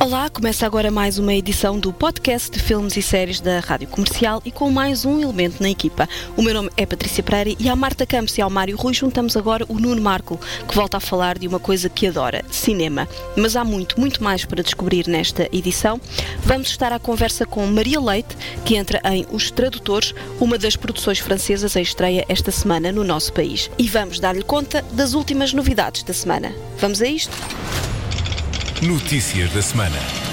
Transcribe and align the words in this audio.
Olá, 0.00 0.30
começa 0.30 0.64
agora 0.64 0.92
mais 0.92 1.18
uma 1.18 1.34
edição 1.34 1.76
do 1.76 1.92
podcast 1.92 2.52
de 2.52 2.60
filmes 2.60 2.96
e 2.96 3.02
séries 3.02 3.40
da 3.40 3.58
Rádio 3.58 3.88
Comercial 3.88 4.40
e 4.44 4.50
com 4.52 4.70
mais 4.70 5.04
um 5.04 5.20
elemento 5.20 5.60
na 5.60 5.68
equipa. 5.68 6.08
O 6.36 6.42
meu 6.42 6.54
nome 6.54 6.70
é 6.76 6.86
Patrícia 6.86 7.20
Pereira 7.20 7.56
e 7.58 7.68
à 7.68 7.74
Marta 7.74 8.06
Campos 8.06 8.38
e 8.38 8.40
ao 8.40 8.48
Mário 8.48 8.76
Rui 8.76 8.94
juntamos 8.94 9.36
agora 9.36 9.66
o 9.68 9.74
Nuno 9.74 10.00
Marco, 10.00 10.38
que 10.68 10.74
volta 10.74 10.98
a 10.98 11.00
falar 11.00 11.36
de 11.36 11.48
uma 11.48 11.58
coisa 11.58 11.88
que 11.88 12.06
adora, 12.06 12.44
cinema. 12.48 13.08
Mas 13.36 13.56
há 13.56 13.64
muito, 13.64 13.98
muito 13.98 14.22
mais 14.22 14.44
para 14.44 14.62
descobrir 14.62 15.08
nesta 15.08 15.48
edição. 15.52 16.00
Vamos 16.44 16.68
estar 16.68 16.92
à 16.92 17.00
conversa 17.00 17.44
com 17.44 17.66
Maria 17.66 18.00
Leite, 18.00 18.36
que 18.64 18.76
entra 18.76 19.00
em 19.12 19.26
Os 19.32 19.50
Tradutores, 19.50 20.14
uma 20.40 20.56
das 20.56 20.76
produções 20.76 21.18
francesas 21.18 21.74
em 21.74 21.82
estreia 21.82 22.24
esta 22.28 22.52
semana 22.52 22.92
no 22.92 23.02
nosso 23.02 23.32
país. 23.32 23.68
E 23.76 23.88
vamos 23.88 24.20
dar-lhe 24.20 24.44
conta 24.44 24.80
das 24.92 25.14
últimas 25.14 25.52
novidades 25.52 26.04
da 26.04 26.14
semana. 26.14 26.54
Vamos 26.78 27.02
a 27.02 27.06
isto? 27.06 27.36
Notícias 28.82 29.52
da 29.52 29.60
semana. 29.60 30.27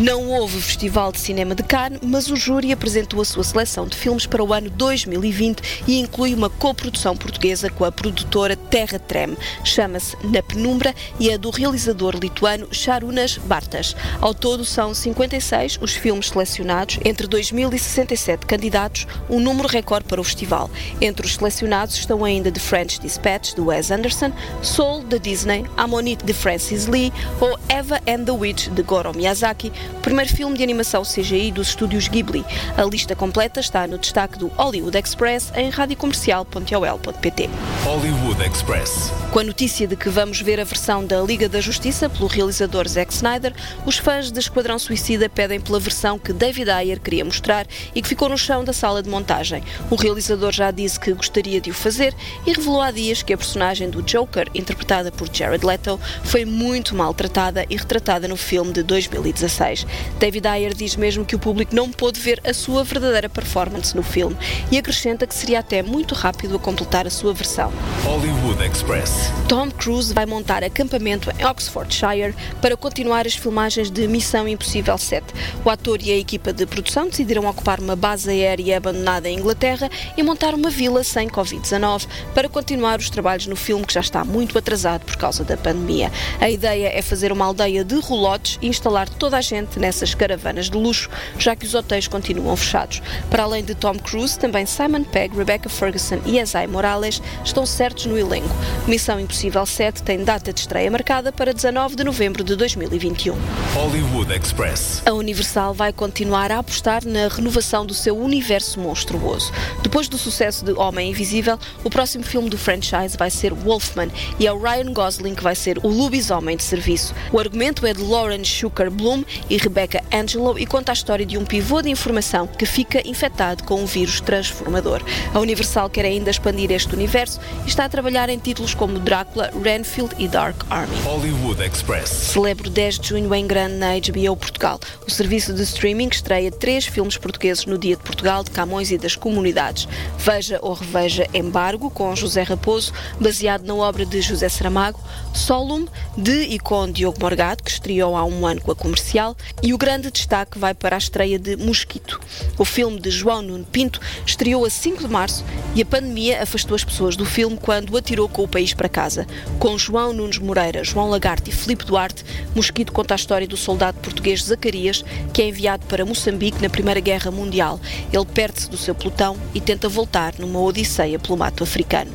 Não 0.00 0.30
houve 0.30 0.60
Festival 0.60 1.12
de 1.12 1.20
Cinema 1.20 1.54
de 1.54 1.62
Cannes, 1.62 2.00
mas 2.02 2.30
o 2.30 2.34
júri 2.34 2.72
apresentou 2.72 3.20
a 3.20 3.24
sua 3.24 3.44
seleção 3.44 3.86
de 3.86 3.94
filmes 3.94 4.24
para 4.24 4.42
o 4.42 4.52
ano 4.52 4.70
2020 4.70 5.84
e 5.86 5.98
inclui 6.00 6.34
uma 6.34 6.48
coprodução 6.48 7.14
portuguesa 7.14 7.68
com 7.68 7.84
a 7.84 7.92
produtora 7.92 8.56
Terra 8.56 8.98
Trem. 8.98 9.36
Chama-se 9.62 10.16
Na 10.24 10.42
Penumbra 10.42 10.94
e 11.20 11.28
é 11.28 11.36
do 11.36 11.50
realizador 11.50 12.16
lituano 12.16 12.68
Charunas 12.72 13.36
Bartas. 13.36 13.94
Ao 14.20 14.32
todo 14.32 14.64
são 14.64 14.94
56 14.94 15.78
os 15.80 15.92
filmes 15.92 16.30
selecionados, 16.30 16.98
entre 17.04 17.26
2067 17.26 18.46
candidatos, 18.46 19.06
um 19.28 19.38
número 19.40 19.68
recorde 19.68 20.08
para 20.08 20.20
o 20.20 20.24
festival. 20.24 20.70
Entre 21.02 21.26
os 21.26 21.34
selecionados 21.34 21.96
estão 21.96 22.24
ainda 22.24 22.50
The 22.50 22.60
French 22.60 22.98
Dispatch, 22.98 23.54
de 23.54 23.60
Wes 23.60 23.90
Anderson, 23.90 24.32
Soul, 24.62 25.02
da 25.02 25.18
Disney, 25.18 25.66
Ammonite, 25.76 26.24
de 26.24 26.32
Francis 26.32 26.86
Lee 26.86 27.12
ou 27.40 27.58
Eva 27.68 28.00
and 28.08 28.24
the 28.24 28.32
Witch, 28.32 28.68
de 28.68 28.82
Goro 28.82 29.14
Miyazaki, 29.14 29.70
primeiro 30.02 30.34
filme 30.34 30.56
de 30.56 30.62
animação 30.62 31.02
CGI 31.02 31.52
dos 31.52 31.68
estúdios 31.68 32.08
Ghibli. 32.08 32.44
A 32.76 32.82
lista 32.84 33.14
completa 33.14 33.60
está 33.60 33.86
no 33.86 33.98
destaque 33.98 34.38
do 34.38 34.48
Hollywood 34.48 34.98
Express 34.98 35.52
em 35.54 35.70
radiocomercial.ol.pt. 35.70 37.50
Hollywood 37.84 38.42
Express. 38.44 39.12
Com 39.32 39.38
a 39.38 39.44
notícia 39.44 39.86
de 39.86 39.96
que 39.96 40.10
vamos 40.10 40.40
ver 40.40 40.60
a 40.60 40.64
versão 40.64 41.06
da 41.06 41.20
Liga 41.22 41.48
da 41.48 41.60
Justiça 41.60 42.10
pelo 42.10 42.26
realizador 42.26 42.86
Zack 42.86 43.12
Snyder, 43.12 43.54
os 43.86 43.96
fãs 43.96 44.30
de 44.30 44.38
Esquadrão 44.38 44.78
Suicida 44.78 45.28
pedem 45.28 45.60
pela 45.60 45.80
versão 45.80 46.18
que 46.18 46.32
David 46.32 46.68
Ayer 46.68 47.00
queria 47.00 47.24
mostrar 47.24 47.66
e 47.94 48.02
que 48.02 48.08
ficou 48.08 48.28
no 48.28 48.36
chão 48.36 48.64
da 48.64 48.72
sala 48.72 49.02
de 49.02 49.08
montagem. 49.08 49.62
O 49.90 49.94
realizador 49.94 50.52
já 50.52 50.70
disse 50.70 51.00
que 51.00 51.12
gostaria 51.14 51.60
de 51.60 51.70
o 51.70 51.74
fazer 51.74 52.14
e 52.46 52.52
revelou 52.52 52.82
há 52.82 52.90
dias 52.90 53.22
que 53.22 53.32
a 53.32 53.38
personagem 53.38 53.88
do 53.88 54.02
Joker, 54.02 54.48
interpretada 54.54 55.10
por 55.10 55.28
Jared 55.32 55.64
Leto, 55.64 55.98
foi 56.24 56.44
muito 56.44 56.94
maltratada 56.94 57.64
e 57.70 57.76
retratada 57.76 58.28
no 58.28 58.36
filme 58.36 58.72
de 58.72 58.82
2016. 58.82 59.71
David 60.18 60.46
Ayer 60.46 60.74
diz 60.74 60.96
mesmo 60.96 61.24
que 61.24 61.34
o 61.34 61.38
público 61.38 61.74
não 61.74 61.90
pôde 61.90 62.20
ver 62.20 62.40
a 62.44 62.52
sua 62.54 62.84
verdadeira 62.84 63.28
performance 63.28 63.94
no 63.96 64.02
filme 64.02 64.36
e 64.70 64.78
acrescenta 64.78 65.26
que 65.26 65.34
seria 65.34 65.60
até 65.60 65.82
muito 65.82 66.14
rápido 66.14 66.56
a 66.56 66.58
completar 66.58 67.06
a 67.06 67.10
sua 67.10 67.32
versão. 67.32 67.72
Hollywood 68.04 68.64
Express. 68.64 69.30
Tom 69.48 69.70
Cruise 69.70 70.12
vai 70.12 70.26
montar 70.26 70.62
acampamento 70.62 71.30
em 71.38 71.44
Oxfordshire 71.44 72.34
para 72.60 72.76
continuar 72.76 73.26
as 73.26 73.34
filmagens 73.34 73.90
de 73.90 74.06
Missão 74.06 74.46
Impossível 74.46 74.96
7. 74.96 75.24
O 75.64 75.70
ator 75.70 76.00
e 76.02 76.10
a 76.10 76.16
equipa 76.16 76.52
de 76.52 76.66
produção 76.66 77.08
decidiram 77.08 77.46
ocupar 77.46 77.80
uma 77.80 77.96
base 77.96 78.30
aérea 78.30 78.76
abandonada 78.76 79.28
em 79.28 79.38
Inglaterra 79.38 79.90
e 80.16 80.22
montar 80.22 80.54
uma 80.54 80.70
vila 80.70 81.04
sem 81.04 81.28
Covid-19 81.28 82.06
para 82.34 82.48
continuar 82.48 82.98
os 82.98 83.10
trabalhos 83.10 83.46
no 83.46 83.56
filme 83.56 83.84
que 83.84 83.94
já 83.94 84.00
está 84.00 84.24
muito 84.24 84.58
atrasado 84.58 85.04
por 85.04 85.16
causa 85.16 85.44
da 85.44 85.56
pandemia. 85.56 86.10
A 86.40 86.50
ideia 86.50 86.88
é 86.88 87.02
fazer 87.02 87.32
uma 87.32 87.44
aldeia 87.44 87.84
de 87.84 87.98
rolotes 88.00 88.58
e 88.60 88.68
instalar 88.68 89.08
toda 89.08 89.36
a 89.36 89.40
gente 89.40 89.61
nessas 89.76 90.14
caravanas 90.14 90.68
de 90.70 90.76
luxo, 90.76 91.08
já 91.38 91.54
que 91.56 91.66
os 91.66 91.74
hotéis 91.74 92.08
continuam 92.08 92.56
fechados. 92.56 93.02
Para 93.30 93.42
além 93.44 93.64
de 93.64 93.74
Tom 93.74 93.94
Cruise, 93.98 94.38
também 94.38 94.66
Simon 94.66 95.04
Pegg, 95.04 95.36
Rebecca 95.36 95.68
Ferguson 95.68 96.20
e 96.26 96.38
Ezai 96.38 96.66
Morales 96.66 97.20
estão 97.44 97.66
certos 97.66 98.06
no 98.06 98.18
elenco. 98.18 98.54
Missão 98.86 99.18
Impossível 99.18 99.64
7 99.64 100.02
tem 100.02 100.24
data 100.24 100.52
de 100.52 100.60
estreia 100.60 100.90
marcada 100.90 101.32
para 101.32 101.52
19 101.52 101.96
de 101.96 102.04
novembro 102.04 102.44
de 102.44 102.56
2021. 102.56 103.34
Hollywood 103.74 104.32
Express. 104.32 105.02
A 105.06 105.12
Universal 105.12 105.74
vai 105.74 105.92
continuar 105.92 106.50
a 106.52 106.58
apostar 106.58 107.04
na 107.04 107.28
renovação 107.28 107.86
do 107.86 107.94
seu 107.94 108.16
universo 108.16 108.80
monstruoso. 108.80 109.52
Depois 109.82 110.08
do 110.08 110.18
sucesso 110.18 110.64
de 110.64 110.72
Homem 110.72 111.10
Invisível, 111.10 111.58
o 111.84 111.90
próximo 111.90 112.24
filme 112.24 112.48
do 112.48 112.58
franchise 112.58 113.16
vai 113.16 113.30
ser 113.30 113.52
Wolfman 113.52 114.08
e 114.38 114.46
é 114.46 114.52
o 114.52 114.58
Ryan 114.58 114.92
Gosling 114.92 115.34
que 115.34 115.42
vai 115.42 115.54
ser 115.54 115.78
o 115.82 115.88
lobisomem 115.88 116.56
de 116.56 116.62
serviço. 116.62 117.14
O 117.32 117.38
argumento 117.38 117.86
é 117.86 117.92
de 117.92 118.02
Lauren 118.02 118.44
Schuker 118.44 118.90
Bloom 118.90 119.24
e 119.52 119.58
Rebecca 119.58 120.02
Angelo 120.10 120.58
e 120.58 120.64
conta 120.64 120.92
a 120.92 120.94
história 120.94 121.26
de 121.26 121.36
um 121.36 121.44
pivô 121.44 121.82
de 121.82 121.90
informação 121.90 122.46
que 122.46 122.64
fica 122.64 123.06
infectado 123.06 123.64
com 123.64 123.82
um 123.82 123.84
vírus 123.84 124.18
transformador. 124.18 125.02
A 125.34 125.38
Universal 125.38 125.90
quer 125.90 126.06
ainda 126.06 126.30
expandir 126.30 126.72
este 126.72 126.94
universo 126.94 127.38
e 127.66 127.68
está 127.68 127.84
a 127.84 127.88
trabalhar 127.88 128.30
em 128.30 128.38
títulos 128.38 128.72
como 128.72 128.98
Drácula, 128.98 129.50
Renfield 129.62 130.14
e 130.18 130.26
Dark 130.26 130.56
Army. 130.70 130.96
Hollywood 131.02 131.62
Express. 131.62 132.08
Celebro 132.08 132.70
10 132.70 132.98
de 132.98 133.08
junho 133.08 133.34
em 133.34 133.46
grande 133.46 133.74
na 133.74 133.90
HBO 133.90 134.34
Portugal. 134.38 134.80
O 135.06 135.10
serviço 135.10 135.52
de 135.52 135.62
streaming 135.64 136.08
estreia 136.08 136.50
três 136.50 136.86
filmes 136.86 137.18
portugueses 137.18 137.66
no 137.66 137.76
Dia 137.76 137.96
de 137.96 138.02
Portugal, 138.02 138.42
de 138.42 138.50
Camões 138.50 138.90
e 138.90 138.96
das 138.96 139.16
Comunidades. 139.16 139.86
Veja 140.16 140.58
ou 140.62 140.72
reveja 140.72 141.28
Embargo, 141.34 141.90
com 141.90 142.16
José 142.16 142.42
Raposo, 142.42 142.94
baseado 143.20 143.66
na 143.66 143.74
obra 143.74 144.06
de 144.06 144.22
José 144.22 144.48
Saramago, 144.48 144.98
Solum, 145.34 145.86
de 146.16 146.40
e 146.44 146.58
com 146.58 146.90
Diogo 146.90 147.18
Morgado, 147.20 147.62
que 147.62 147.70
estreou 147.70 148.16
há 148.16 148.24
um 148.24 148.46
ano 148.46 148.62
com 148.62 148.72
a 148.72 148.74
comercial, 148.74 149.36
e 149.62 149.72
o 149.72 149.78
grande 149.78 150.10
destaque 150.10 150.58
vai 150.58 150.74
para 150.74 150.96
a 150.96 150.98
estreia 150.98 151.38
de 151.38 151.56
Mosquito. 151.56 152.20
O 152.58 152.64
filme 152.64 153.00
de 153.00 153.10
João 153.10 153.42
Nuno 153.42 153.64
Pinto 153.64 154.00
estreou 154.26 154.64
a 154.64 154.70
5 154.70 155.02
de 155.02 155.08
março 155.08 155.44
e 155.74 155.82
a 155.82 155.86
pandemia 155.86 156.42
afastou 156.42 156.74
as 156.74 156.84
pessoas 156.84 157.16
do 157.16 157.24
filme 157.24 157.56
quando 157.56 157.96
atirou 157.96 158.28
com 158.28 158.42
o 158.42 158.48
país 158.48 158.74
para 158.74 158.88
casa. 158.88 159.26
Com 159.58 159.78
João 159.78 160.12
Nunes 160.12 160.38
Moreira, 160.38 160.84
João 160.84 161.10
Lagarde 161.10 161.50
e 161.50 161.52
Filipe 161.52 161.84
Duarte, 161.84 162.24
Mosquito 162.54 162.92
conta 162.92 163.14
a 163.14 163.16
história 163.16 163.46
do 163.46 163.56
soldado 163.56 163.98
português 164.00 164.44
Zacarias, 164.44 165.04
que 165.32 165.42
é 165.42 165.48
enviado 165.48 165.86
para 165.86 166.04
Moçambique 166.04 166.60
na 166.62 166.68
Primeira 166.68 167.00
Guerra 167.00 167.30
Mundial. 167.30 167.80
Ele 168.12 168.26
perde-se 168.26 168.70
do 168.70 168.76
seu 168.76 168.94
pelotão 168.94 169.36
e 169.54 169.60
tenta 169.60 169.88
voltar 169.88 170.34
numa 170.38 170.60
odisseia 170.60 171.18
pelo 171.18 171.36
mato 171.36 171.62
africano. 171.62 172.10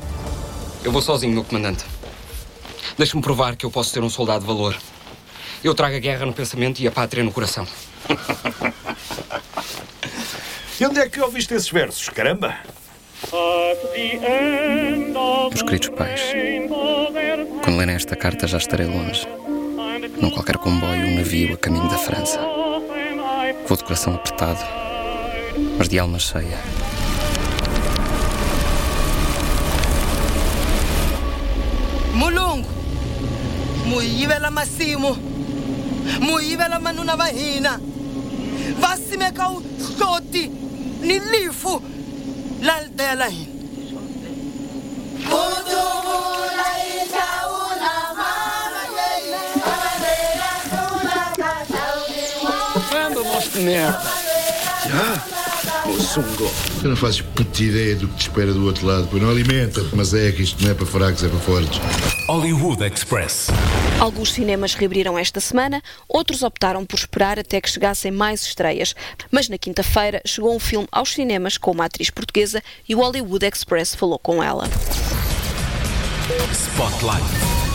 Eu 0.84 0.92
vou 0.92 1.02
sozinho, 1.02 1.34
meu 1.34 1.44
comandante. 1.44 1.84
Deixe-me 2.98 3.22
provar 3.22 3.56
que 3.56 3.66
eu 3.66 3.72
posso 3.72 3.90
ser 3.90 4.04
um 4.04 4.10
soldado 4.10 4.42
de 4.42 4.48
valor. 4.48 4.78
Eu 5.64 5.74
trago 5.74 5.96
a 5.96 6.00
guerra 6.00 6.26
no 6.26 6.34
pensamento 6.34 6.80
e 6.80 6.88
a 6.88 6.92
pátria 6.92 7.24
no 7.24 7.32
coração. 7.32 7.68
E 10.80 10.86
onde 10.86 11.00
é 11.00 11.10
que 11.10 11.20
ouviste 11.20 11.54
esses 11.56 11.70
versos, 11.70 12.08
caramba? 12.10 12.56
Meus 15.50 15.62
queridos 15.64 15.90
pais, 15.90 16.22
quando 17.64 17.78
lerem 17.78 17.96
esta 17.96 18.16
carta 18.16 18.46
já 18.46 18.60
estarei 18.60 18.86
longe. 18.86 19.28
Num 20.22 20.30
qualquer 20.30 20.58
comboio, 20.58 21.08
um 21.08 21.16
navio 21.16 21.56
a 21.56 21.58
caminho 21.58 21.90
da 21.90 21.98
França. 21.98 22.40
Vou 23.68 23.76
de 23.76 23.84
coração 23.84 24.14
apertado, 24.14 24.60
mas 25.78 25.90
de 25.90 25.98
alma 25.98 26.20
cheia. 26.20 26.60
mulungu 32.14 32.68
muyivela 33.86 34.50
masimu 34.50 35.37
muyivela 36.20 36.80
manuna 36.80 37.16
va 37.16 37.30
hina 37.30 37.80
va 38.82 38.98
simeka 38.98 39.50
hloti 39.98 40.52
ni 41.02 41.20
lifu 41.20 41.82
la 42.62 42.82
lidaya 42.82 43.16
la 43.16 43.28
hina 43.28 43.58
Moçungo. 55.86 56.52
Tu 56.82 56.88
não 56.88 56.96
fazes 56.96 57.22
puta 57.22 57.64
ideia 57.64 57.96
do 57.96 58.08
que 58.08 58.16
te 58.16 58.22
espera 58.24 58.54
do 58.54 58.66
outro 58.66 58.86
lado. 58.86 59.08
Pois 59.10 59.22
não 59.22 59.30
alimenta-te, 59.30 59.96
mas 59.96 60.14
é 60.14 60.32
que 60.32 60.44
isto 60.44 60.64
não 60.64 60.72
é 60.72 60.74
para 60.74 60.86
fracos, 60.86 61.24
é 61.24 61.28
para 61.28 61.40
fortes. 61.40 61.80
Hollywood 62.28 62.84
Express. 62.84 63.48
Alguns 64.00 64.32
cinemas 64.32 64.76
reabriram 64.76 65.18
esta 65.18 65.40
semana, 65.40 65.82
outros 66.08 66.44
optaram 66.44 66.86
por 66.86 66.98
esperar 66.98 67.40
até 67.40 67.60
que 67.60 67.70
chegassem 67.70 68.12
mais 68.12 68.44
estreias. 68.44 68.94
Mas 69.32 69.50
na 69.50 69.58
quinta-feira 69.58 70.22
chegou 70.24 70.56
um 70.56 70.60
filme 70.60 70.88
aos 70.92 71.14
cinemas 71.14 71.58
com 71.58 71.72
uma 71.72 71.86
atriz 71.86 72.12
portuguesa 72.12 72.62
e 72.88 72.94
o 72.94 73.00
Hollywood 73.00 73.46
Express 73.46 73.96
falou 73.96 74.20
com 74.20 74.44
ela. 74.44 74.66
Spotlight. 76.52 77.67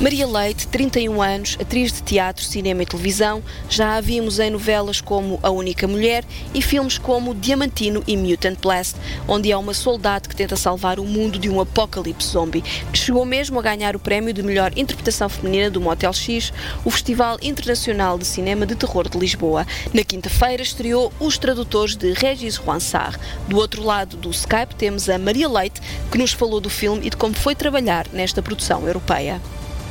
Maria 0.00 0.28
Leite, 0.28 0.68
31 0.68 1.20
anos, 1.20 1.58
atriz 1.60 1.92
de 1.92 2.00
teatro, 2.04 2.44
cinema 2.44 2.84
e 2.84 2.86
televisão, 2.86 3.42
já 3.68 3.96
a 3.96 4.00
vimos 4.00 4.38
em 4.38 4.48
novelas 4.48 5.00
como 5.00 5.40
A 5.42 5.50
Única 5.50 5.88
Mulher 5.88 6.24
e 6.54 6.62
filmes 6.62 6.98
como 6.98 7.34
Diamantino 7.34 8.04
e 8.06 8.16
Mutant 8.16 8.60
Blast, 8.60 8.94
onde 9.26 9.52
há 9.52 9.58
uma 9.58 9.74
soldado 9.74 10.28
que 10.28 10.36
tenta 10.36 10.54
salvar 10.54 11.00
o 11.00 11.04
mundo 11.04 11.36
de 11.36 11.50
um 11.50 11.60
apocalipse 11.60 12.28
zombie, 12.28 12.62
chegou 12.92 13.24
mesmo 13.24 13.58
a 13.58 13.62
ganhar 13.62 13.96
o 13.96 13.98
prémio 13.98 14.32
de 14.32 14.40
melhor 14.40 14.70
interpretação 14.76 15.28
feminina 15.28 15.68
do 15.68 15.80
Motel 15.80 16.12
X, 16.12 16.52
o 16.84 16.92
Festival 16.92 17.36
Internacional 17.42 18.16
de 18.16 18.24
Cinema 18.24 18.64
de 18.64 18.76
Terror 18.76 19.08
de 19.08 19.18
Lisboa. 19.18 19.66
Na 19.92 20.04
quinta-feira 20.04 20.62
estreou 20.62 21.12
Os 21.18 21.38
Tradutores 21.38 21.96
de 21.96 22.12
Regis 22.12 22.54
Juansar. 22.54 23.18
Do 23.48 23.56
outro 23.56 23.82
lado 23.82 24.16
do 24.16 24.30
Skype 24.30 24.76
temos 24.76 25.08
a 25.08 25.18
Maria 25.18 25.48
Leite, 25.48 25.80
que 26.08 26.18
nos 26.18 26.32
falou 26.32 26.60
do 26.60 26.70
filme 26.70 27.04
e 27.04 27.10
de 27.10 27.16
como 27.16 27.34
foi 27.34 27.56
trabalhar 27.56 28.06
nesta 28.12 28.40
produção 28.40 28.86
europeia. 28.86 29.40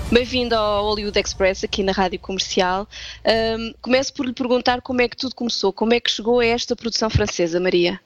Bem-vindo 0.10 0.56
ao 0.56 0.86
Hollywood 0.86 1.20
Express 1.20 1.66
aqui 1.66 1.84
na 1.84 1.92
Rádio 1.92 2.18
Comercial. 2.20 2.88
Um, 3.60 3.74
começo 3.82 4.14
por 4.14 4.26
lhe 4.26 4.32
perguntar 4.32 4.82
como 4.82 5.02
é 5.02 5.08
que 5.10 5.18
tudo 5.18 5.36
começou, 5.36 5.74
como 5.74 5.94
é 5.94 6.00
que 6.00 6.10
chegou 6.10 6.40
a 6.40 6.46
esta 6.46 6.78
produção 6.78 7.10
francesa, 7.10 7.60
Maria? 7.60 8.00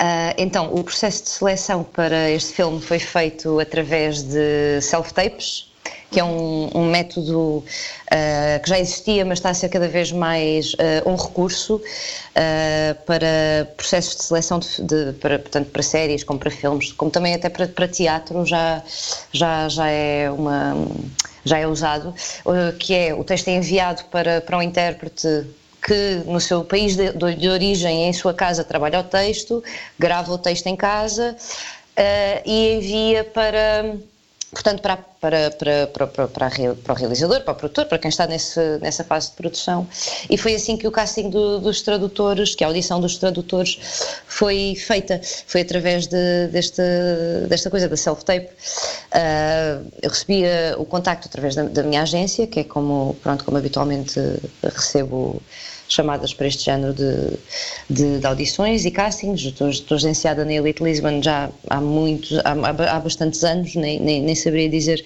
Uh, 0.00 0.34
então, 0.38 0.72
o 0.72 0.84
processo 0.84 1.24
de 1.24 1.30
seleção 1.30 1.82
para 1.82 2.30
este 2.30 2.52
filme 2.52 2.80
foi 2.80 3.00
feito 3.00 3.58
através 3.58 4.22
de 4.22 4.80
self-tapes, 4.80 5.72
que 6.10 6.20
é 6.20 6.24
um, 6.24 6.70
um 6.74 6.90
método 6.90 7.58
uh, 7.58 8.62
que 8.62 8.68
já 8.68 8.78
existia, 8.78 9.24
mas 9.24 9.38
está 9.38 9.50
a 9.50 9.54
ser 9.54 9.68
cada 9.68 9.88
vez 9.88 10.12
mais 10.12 10.74
uh, 10.74 11.08
um 11.08 11.16
recurso 11.16 11.76
uh, 11.76 13.04
para 13.04 13.68
processos 13.76 14.16
de 14.16 14.22
seleção 14.24 14.58
de, 14.58 14.82
de, 14.82 15.12
para, 15.14 15.38
portanto, 15.38 15.70
para 15.70 15.82
séries, 15.82 16.22
como 16.22 16.38
para 16.38 16.50
filmes, 16.50 16.92
como 16.92 17.10
também 17.10 17.34
até 17.34 17.48
para, 17.48 17.66
para 17.66 17.88
teatro 17.88 18.44
já, 18.46 18.82
já, 19.32 19.68
já 19.68 19.88
é 19.88 20.30
uma 20.30 20.76
já 21.44 21.58
é 21.58 21.66
usado, 21.66 22.12
que 22.80 22.92
é 22.92 23.14
o 23.14 23.22
texto 23.22 23.46
é 23.46 23.52
enviado 23.52 24.02
para, 24.10 24.40
para 24.40 24.58
um 24.58 24.62
intérprete 24.62 25.46
que 25.80 26.22
no 26.26 26.40
seu 26.40 26.64
país 26.64 26.96
de, 26.96 27.12
de, 27.12 27.48
origem, 27.48 28.08
em 28.08 28.12
sua 28.12 28.34
casa, 28.34 28.64
trabalha 28.64 28.98
o 28.98 29.04
texto, 29.04 29.62
grava 29.96 30.32
o 30.32 30.38
texto 30.38 30.66
em 30.66 30.74
casa 30.74 31.36
uh, 31.36 32.42
e 32.44 32.74
envia 32.74 33.22
para 33.22 33.94
portanto, 34.50 34.80
para, 34.80 34.96
para, 35.20 35.50
para, 35.50 36.06
para, 36.06 36.28
para, 36.28 36.92
o 36.92 36.94
realizador, 36.94 37.40
para 37.42 37.52
o 37.52 37.56
produtor, 37.56 37.86
para 37.86 37.98
quem 37.98 38.08
está 38.08 38.26
nesse, 38.26 38.60
nessa 38.80 39.04
fase 39.04 39.30
de 39.30 39.36
produção. 39.36 39.86
E 40.30 40.38
foi 40.38 40.54
assim 40.54 40.76
que 40.76 40.86
o 40.86 40.90
casting 40.90 41.30
do, 41.30 41.58
dos 41.58 41.82
tradutores, 41.82 42.54
que 42.54 42.64
a 42.64 42.66
audição 42.68 43.00
dos 43.00 43.16
tradutores 43.16 43.78
foi 44.26 44.74
feita. 44.76 45.20
Foi 45.46 45.62
através 45.62 46.06
de, 46.06 46.48
deste, 46.48 46.82
desta 47.48 47.70
coisa 47.70 47.88
da 47.88 47.96
self-tape. 47.96 48.46
Uh, 48.46 49.86
eu 50.02 50.10
recebia 50.10 50.74
o 50.78 50.84
contacto 50.84 51.28
através 51.28 51.54
da, 51.54 51.64
da, 51.64 51.82
minha 51.82 52.02
agência, 52.02 52.46
que 52.46 52.60
é 52.60 52.64
como, 52.64 53.16
pronto, 53.22 53.44
como 53.44 53.58
habitualmente 53.58 54.20
recebo 54.62 55.42
chamadas 55.88 56.34
para 56.34 56.46
este 56.46 56.64
género 56.64 56.92
de, 56.92 57.38
de, 57.88 58.18
de 58.18 58.26
audições 58.26 58.84
e 58.84 58.90
castings. 58.90 59.42
Estou, 59.42 59.68
estou 59.68 59.96
agenciada 59.96 60.44
na 60.44 60.52
Elite 60.52 60.82
Lisbon 60.82 61.22
já 61.22 61.50
há 61.68 61.80
muitos, 61.80 62.38
há, 62.38 62.52
há 62.96 63.00
bastantes 63.00 63.44
anos, 63.44 63.74
nem, 63.74 64.00
nem, 64.00 64.22
nem 64.22 64.34
saberia 64.34 64.68
dizer 64.68 65.04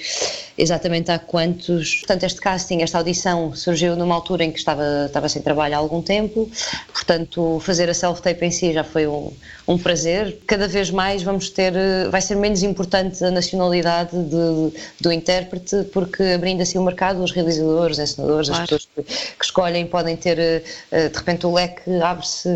exatamente 0.60 1.10
há 1.10 1.18
quantos. 1.18 1.96
Portanto, 1.96 2.24
este 2.24 2.40
casting, 2.40 2.82
esta 2.82 2.98
audição 2.98 3.54
surgiu 3.54 3.96
numa 3.96 4.14
altura 4.14 4.44
em 4.44 4.52
que 4.52 4.58
estava, 4.58 5.06
estava 5.06 5.28
sem 5.28 5.42
trabalho 5.42 5.74
há 5.74 5.78
algum 5.78 6.02
tempo, 6.02 6.50
portanto, 6.92 7.58
fazer 7.60 7.88
a 7.88 7.94
self-tape 7.94 8.44
em 8.44 8.50
si 8.50 8.72
já 8.72 8.84
foi 8.84 9.06
um, 9.06 9.32
um 9.66 9.78
prazer. 9.78 10.38
Cada 10.46 10.68
vez 10.68 10.90
mais 10.90 11.22
vamos 11.22 11.50
ter, 11.50 11.72
vai 12.10 12.20
ser 12.20 12.36
menos 12.36 12.62
importante 12.62 13.24
a 13.24 13.30
nacionalidade 13.30 14.10
de, 14.12 14.72
do 15.00 15.12
intérprete, 15.12 15.84
porque 15.92 16.22
abrindo 16.22 16.60
assim 16.62 16.78
o 16.78 16.82
mercado, 16.82 17.22
os 17.22 17.32
realizadores, 17.32 17.98
encenadores, 17.98 18.48
claro. 18.48 18.62
as 18.62 18.68
pessoas 18.68 18.88
que, 18.94 19.02
que 19.02 19.44
escolhem 19.44 19.86
podem 19.86 20.16
ter 20.16 20.38
eh, 20.38 21.08
de 21.08 21.16
repente 21.16 21.46
o 21.46 21.52
leque 21.52 21.90
abre-se 22.02 22.48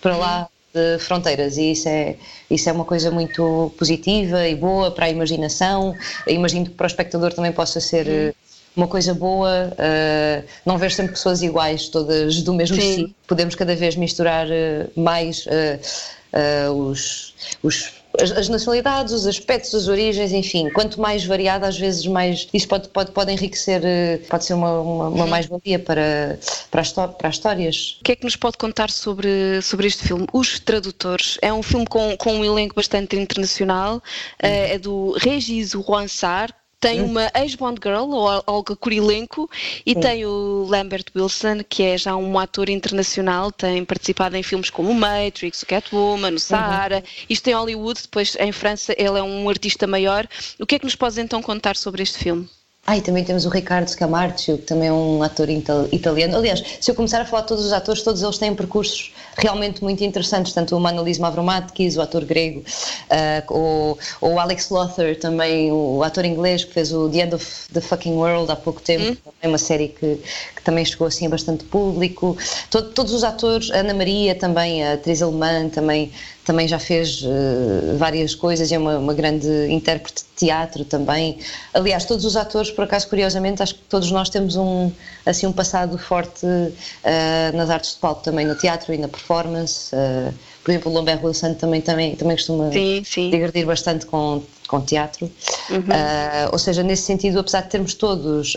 para 0.00 0.16
lá 0.16 0.48
de 0.72 0.98
fronteiras 0.98 1.56
e 1.56 1.72
isso 1.72 1.88
é, 1.88 2.16
isso 2.50 2.68
é 2.68 2.72
uma 2.72 2.84
coisa 2.84 3.10
muito 3.10 3.72
positiva 3.78 4.46
e 4.46 4.54
boa 4.54 4.90
para 4.90 5.06
a 5.06 5.10
imaginação. 5.10 5.94
Eu 6.26 6.34
imagino 6.34 6.66
que 6.66 6.72
para 6.72 6.84
o 6.84 6.86
espectador 6.86 7.32
também 7.32 7.52
possa 7.52 7.80
ser 7.80 8.08
eh, 8.08 8.34
uma 8.76 8.86
coisa 8.86 9.12
boa, 9.12 9.72
uh, 9.72 10.44
não 10.64 10.78
ver 10.78 10.92
sempre 10.92 11.12
pessoas 11.12 11.42
iguais, 11.42 11.88
todas 11.88 12.40
do 12.42 12.54
mesmo 12.54 12.80
Sim. 12.80 13.12
Podemos 13.26 13.54
cada 13.54 13.74
vez 13.74 13.96
misturar 13.96 14.46
uh, 14.46 15.00
mais 15.00 15.44
uh, 15.46 16.72
os, 16.72 17.34
os 17.62 17.99
as, 18.18 18.32
as, 18.32 18.48
nacionalidades, 18.48 19.12
os 19.12 19.26
aspectos, 19.26 19.74
as 19.74 19.88
origens, 19.88 20.32
enfim, 20.32 20.68
quanto 20.70 21.00
mais 21.00 21.24
variada, 21.24 21.66
às 21.66 21.78
vezes 21.78 22.06
mais. 22.06 22.48
Isso 22.52 22.68
pode, 22.68 22.88
pode, 22.88 23.12
pode 23.12 23.32
enriquecer, 23.32 23.80
eh, 23.84 24.18
pode 24.28 24.44
ser 24.44 24.54
uma, 24.54 24.80
uma, 24.80 25.08
uma 25.08 25.24
uhum. 25.24 25.30
mais-valia 25.30 25.78
para, 25.78 26.38
para, 26.70 26.80
as, 26.80 26.92
para 26.92 27.28
as 27.28 27.34
histórias. 27.34 27.98
O 28.00 28.04
que 28.04 28.12
é 28.12 28.16
que 28.16 28.24
nos 28.24 28.36
pode 28.36 28.56
contar 28.56 28.90
sobre, 28.90 29.60
sobre 29.62 29.86
este 29.86 30.06
filme? 30.06 30.26
Os 30.32 30.58
Tradutores. 30.60 31.38
É 31.42 31.52
um 31.52 31.62
filme 31.62 31.86
com, 31.86 32.16
com 32.16 32.34
um 32.34 32.44
elenco 32.44 32.74
bastante 32.74 33.16
internacional, 33.16 33.94
uhum. 33.94 34.00
é 34.40 34.78
do 34.78 35.16
Regis 35.18 35.70
Juansar, 35.70 36.54
tem 36.80 37.02
uma 37.02 37.30
ex-Bond 37.34 37.78
Girl, 37.82 38.10
ou 38.10 38.42
Olga 38.46 38.74
Kurilenko, 38.74 39.48
e 39.84 39.94
tem 39.94 40.24
o 40.24 40.66
Lambert 40.68 41.04
Wilson, 41.14 41.62
que 41.68 41.82
é 41.82 41.98
já 41.98 42.16
um 42.16 42.38
ator 42.38 42.70
internacional, 42.70 43.52
tem 43.52 43.84
participado 43.84 44.36
em 44.36 44.42
filmes 44.42 44.70
como 44.70 44.94
Matrix, 44.94 45.62
o 45.62 45.66
Catwoman, 45.66 46.32
o 46.32 46.40
Sahara, 46.40 46.96
uhum. 46.96 47.24
isto 47.28 47.48
em 47.48 47.54
Hollywood, 47.54 48.02
depois 48.02 48.36
em 48.40 48.50
França 48.50 48.94
ele 48.96 49.18
é 49.18 49.22
um 49.22 49.48
artista 49.48 49.86
maior. 49.86 50.26
O 50.58 50.66
que 50.66 50.76
é 50.76 50.78
que 50.78 50.84
nos 50.84 50.96
podes 50.96 51.18
então 51.18 51.42
contar 51.42 51.76
sobre 51.76 52.02
este 52.02 52.18
filme? 52.18 52.48
Ah, 52.86 52.96
e 52.96 53.02
também 53.02 53.22
temos 53.22 53.44
o 53.44 53.50
Ricardo 53.50 53.88
Scamarcio, 53.88 54.58
que 54.58 54.64
também 54.64 54.88
é 54.88 54.92
um 54.92 55.22
ator 55.22 55.48
italiano. 55.48 56.36
Aliás, 56.36 56.62
se 56.80 56.90
eu 56.90 56.94
começar 56.94 57.20
a 57.20 57.24
falar 57.24 57.42
de 57.42 57.48
todos 57.48 57.64
os 57.64 57.72
atores, 57.72 58.02
todos 58.02 58.22
eles 58.22 58.38
têm 58.38 58.54
percursos 58.54 59.12
realmente 59.36 59.82
muito 59.82 60.02
interessantes, 60.02 60.52
tanto 60.52 60.76
o 60.76 60.80
Manolis 60.80 61.18
Mavromatkis, 61.18 61.96
o 61.96 62.00
ator 62.00 62.24
grego, 62.24 62.60
uh, 62.60 63.54
o, 63.54 63.98
o 64.20 64.40
Alex 64.40 64.70
Lothar, 64.70 65.14
também 65.16 65.70
o 65.70 66.02
ator 66.02 66.24
inglês 66.24 66.64
que 66.64 66.72
fez 66.72 66.92
o 66.92 67.08
The 67.08 67.18
End 67.18 67.34
of 67.34 67.46
the 67.72 67.80
Fucking 67.80 68.14
World 68.14 68.50
há 68.50 68.56
pouco 68.56 68.80
tempo, 68.80 69.12
hum? 69.12 69.32
é 69.40 69.46
uma 69.46 69.58
série 69.58 69.88
que, 69.88 70.18
que, 70.56 70.62
também 70.62 70.84
chegou 70.84 71.06
assim 71.06 71.26
a 71.26 71.30
bastante 71.30 71.64
público. 71.64 72.36
Todo, 72.70 72.90
todos 72.90 73.12
os 73.12 73.22
atores, 73.22 73.70
Ana 73.70 73.94
Maria 73.94 74.34
também, 74.34 74.84
a 74.84 74.94
atriz 74.94 75.22
alemã 75.22 75.68
também 75.68 76.10
também 76.50 76.66
já 76.66 76.80
fez 76.80 77.22
uh, 77.22 77.96
várias 77.96 78.34
coisas 78.34 78.72
e 78.72 78.74
é 78.74 78.78
uma, 78.78 78.98
uma, 78.98 79.14
grande 79.14 79.46
intérprete 79.70 80.24
de 80.24 80.46
teatro 80.46 80.84
também. 80.84 81.38
Aliás, 81.72 82.04
todos 82.04 82.24
os 82.24 82.36
atores, 82.36 82.72
por 82.72 82.82
acaso, 82.82 83.06
curiosamente, 83.08 83.62
acho 83.62 83.76
que 83.76 83.82
todos 83.82 84.10
nós 84.10 84.28
temos 84.28 84.56
um, 84.56 84.90
assim, 85.24 85.46
um 85.46 85.52
passado 85.52 85.96
forte 85.96 86.44
uh, 86.44 87.56
nas 87.56 87.70
artes 87.70 87.94
de 87.94 88.00
palco 88.00 88.24
também, 88.24 88.44
no 88.44 88.56
teatro 88.56 88.92
e 88.92 88.98
na 88.98 89.06
performance. 89.06 89.94
Uh, 89.94 90.34
por 90.64 90.72
exemplo, 90.72 90.90
o 90.90 90.94
Lambert 90.96 91.24
Wilson 91.24 91.54
também, 91.54 91.80
também, 91.80 92.16
também 92.16 92.36
costuma 92.36 92.72
sim, 92.72 93.04
sim. 93.04 93.30
divertir 93.30 93.64
bastante 93.64 94.04
com, 94.06 94.42
com 94.66 94.80
teatro. 94.80 95.30
Uhum. 95.70 96.50
ou 96.50 96.58
seja, 96.58 96.82
nesse 96.82 97.04
sentido, 97.04 97.38
apesar 97.38 97.60
de 97.62 97.68
termos 97.68 97.94
todos 97.94 98.56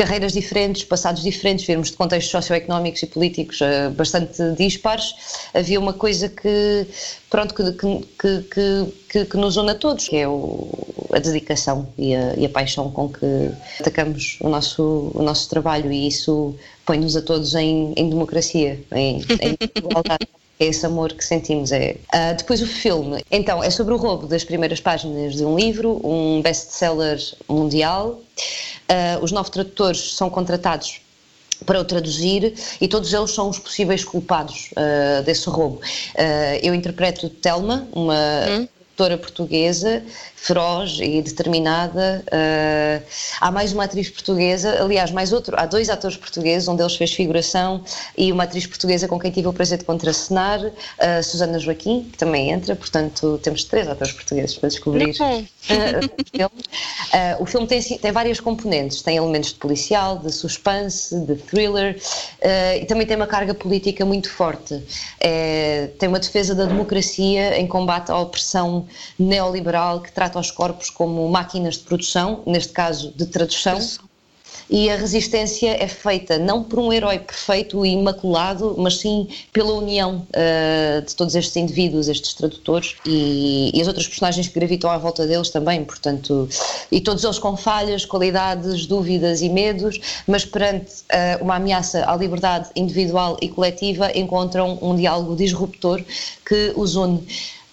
carreiras 0.00 0.32
diferentes, 0.32 0.82
passados 0.82 1.22
diferentes, 1.22 1.66
virmos 1.66 1.90
de 1.90 1.96
contextos 1.98 2.30
socioeconómicos 2.30 3.02
e 3.02 3.06
políticos 3.06 3.60
uh, 3.60 3.90
bastante 3.90 4.42
dispares, 4.56 5.14
havia 5.52 5.78
uma 5.78 5.92
coisa 5.92 6.26
que, 6.26 6.86
pronto, 7.28 7.54
que, 7.54 7.70
que, 8.18 8.86
que, 9.10 9.24
que, 9.26 9.36
nos 9.36 9.58
une 9.58 9.72
a 9.72 9.74
todos, 9.74 10.08
que 10.08 10.16
é 10.16 10.26
o, 10.26 10.70
a 11.12 11.18
dedicação 11.18 11.86
e 11.98 12.14
a, 12.14 12.32
e 12.34 12.46
a, 12.46 12.48
paixão 12.48 12.90
com 12.90 13.10
que 13.10 13.50
atacamos 13.78 14.38
o 14.40 14.48
nosso, 14.48 15.12
o 15.14 15.22
nosso 15.22 15.50
trabalho 15.50 15.92
e 15.92 16.08
isso 16.08 16.54
põe-nos 16.86 17.14
a 17.14 17.20
todos 17.20 17.54
em, 17.54 17.92
em 17.94 18.08
democracia, 18.08 18.82
em, 18.92 19.18
em 19.18 19.56
igualdade. 19.76 20.26
é 20.58 20.64
esse 20.64 20.86
amor 20.86 21.12
que 21.12 21.24
sentimos. 21.24 21.72
É. 21.72 21.96
Uh, 22.14 22.36
depois 22.38 22.62
o 22.62 22.66
filme, 22.66 23.22
então, 23.30 23.62
é 23.62 23.68
sobre 23.68 23.92
o 23.92 23.98
roubo 23.98 24.26
das 24.26 24.44
primeiras 24.44 24.80
páginas 24.80 25.34
de 25.34 25.44
um 25.44 25.58
livro, 25.58 26.00
um 26.02 26.40
best-seller 26.40 27.18
mundial. 27.46 28.18
Uh, 28.90 29.22
os 29.22 29.30
nove 29.30 29.50
tradutores 29.50 30.14
são 30.14 30.28
contratados 30.28 31.00
para 31.64 31.80
o 31.80 31.84
traduzir 31.84 32.54
e 32.80 32.88
todos 32.88 33.12
eles 33.12 33.30
são 33.30 33.48
os 33.48 33.58
possíveis 33.58 34.04
culpados 34.04 34.70
uh, 34.72 35.22
desse 35.22 35.48
roubo. 35.48 35.76
Uh, 35.76 36.58
eu 36.62 36.74
interpreto 36.74 37.28
Telma, 37.28 37.86
uma 37.92 38.14
hum? 38.48 38.68
tradutora 38.96 39.16
portuguesa 39.16 40.02
feroz 40.40 40.98
e 41.00 41.20
determinada. 41.20 42.24
Uh, 42.26 43.04
há 43.40 43.50
mais 43.50 43.72
uma 43.72 43.84
atriz 43.84 44.08
portuguesa, 44.08 44.82
aliás, 44.82 45.10
mais 45.10 45.32
outro, 45.32 45.54
há 45.58 45.66
dois 45.66 45.90
atores 45.90 46.16
portugueses, 46.16 46.66
um 46.66 46.74
deles 46.74 46.96
fez 46.96 47.12
figuração, 47.12 47.84
e 48.16 48.32
uma 48.32 48.44
atriz 48.44 48.66
portuguesa 48.66 49.06
com 49.06 49.18
quem 49.18 49.30
tive 49.30 49.48
o 49.48 49.52
prazer 49.52 49.78
de 49.78 49.84
contracenar, 49.84 50.60
uh, 50.64 51.22
Susana 51.22 51.58
Joaquim, 51.58 52.08
que 52.10 52.16
também 52.16 52.50
entra, 52.50 52.74
portanto 52.74 53.38
temos 53.42 53.64
três 53.64 53.86
atores 53.86 54.14
portugueses 54.14 54.56
para 54.56 54.70
descobrir 54.70 55.14
uh, 55.20 55.46
o 56.18 56.36
filme. 56.36 56.64
o 57.38 57.46
filme 57.46 57.66
tem, 57.66 57.82
tem 57.82 58.12
várias 58.12 58.40
componentes, 58.40 59.02
tem 59.02 59.18
elementos 59.18 59.50
de 59.50 59.56
policial, 59.56 60.18
de 60.18 60.32
suspense, 60.32 61.14
de 61.20 61.34
thriller, 61.36 62.00
e 62.80 62.84
também 62.86 63.06
tem 63.06 63.16
uma 63.16 63.26
carga 63.26 63.52
política 63.52 64.04
muito 64.04 64.30
forte. 64.30 64.82
É, 65.20 65.90
tem 65.98 66.08
uma 66.08 66.18
defesa 66.18 66.54
da 66.54 66.64
democracia 66.64 67.58
em 67.58 67.66
combate 67.66 68.10
à 68.10 68.18
opressão 68.18 68.86
neoliberal 69.18 70.00
que 70.00 70.10
trata 70.10 70.29
os 70.38 70.50
corpos 70.50 70.90
como 70.90 71.28
máquinas 71.28 71.74
de 71.74 71.80
produção, 71.80 72.42
neste 72.46 72.72
caso 72.72 73.12
de 73.16 73.26
tradução. 73.26 73.80
E 74.70 74.88
a 74.88 74.94
resistência 74.94 75.70
é 75.82 75.88
feita 75.88 76.38
não 76.38 76.62
por 76.62 76.78
um 76.78 76.92
herói 76.92 77.18
perfeito 77.18 77.84
e 77.84 77.90
imaculado, 77.90 78.76
mas 78.78 78.98
sim 78.98 79.26
pela 79.52 79.72
união 79.72 80.24
uh, 80.28 81.04
de 81.04 81.12
todos 81.16 81.34
estes 81.34 81.56
indivíduos, 81.56 82.08
estes 82.08 82.34
tradutores 82.34 82.94
e, 83.04 83.72
e, 83.74 83.80
as 83.80 83.88
outras 83.88 84.06
personagens 84.06 84.46
que 84.46 84.54
gravitam 84.54 84.88
à 84.88 84.96
volta 84.96 85.26
deles 85.26 85.50
também, 85.50 85.84
portanto, 85.84 86.48
e 86.90 87.00
todos 87.00 87.24
eles 87.24 87.38
com 87.40 87.56
falhas, 87.56 88.04
qualidades, 88.04 88.86
dúvidas 88.86 89.42
e 89.42 89.48
medos, 89.48 90.00
mas 90.24 90.44
perante 90.44 90.92
uh, 91.12 91.42
uma 91.42 91.56
ameaça 91.56 92.08
à 92.08 92.16
liberdade 92.16 92.70
individual 92.76 93.36
e 93.42 93.48
coletiva 93.48 94.16
encontram 94.16 94.78
um 94.80 94.94
diálogo 94.94 95.34
disruptor 95.34 96.00
que 96.46 96.72
os 96.76 96.94
une. 96.94 97.26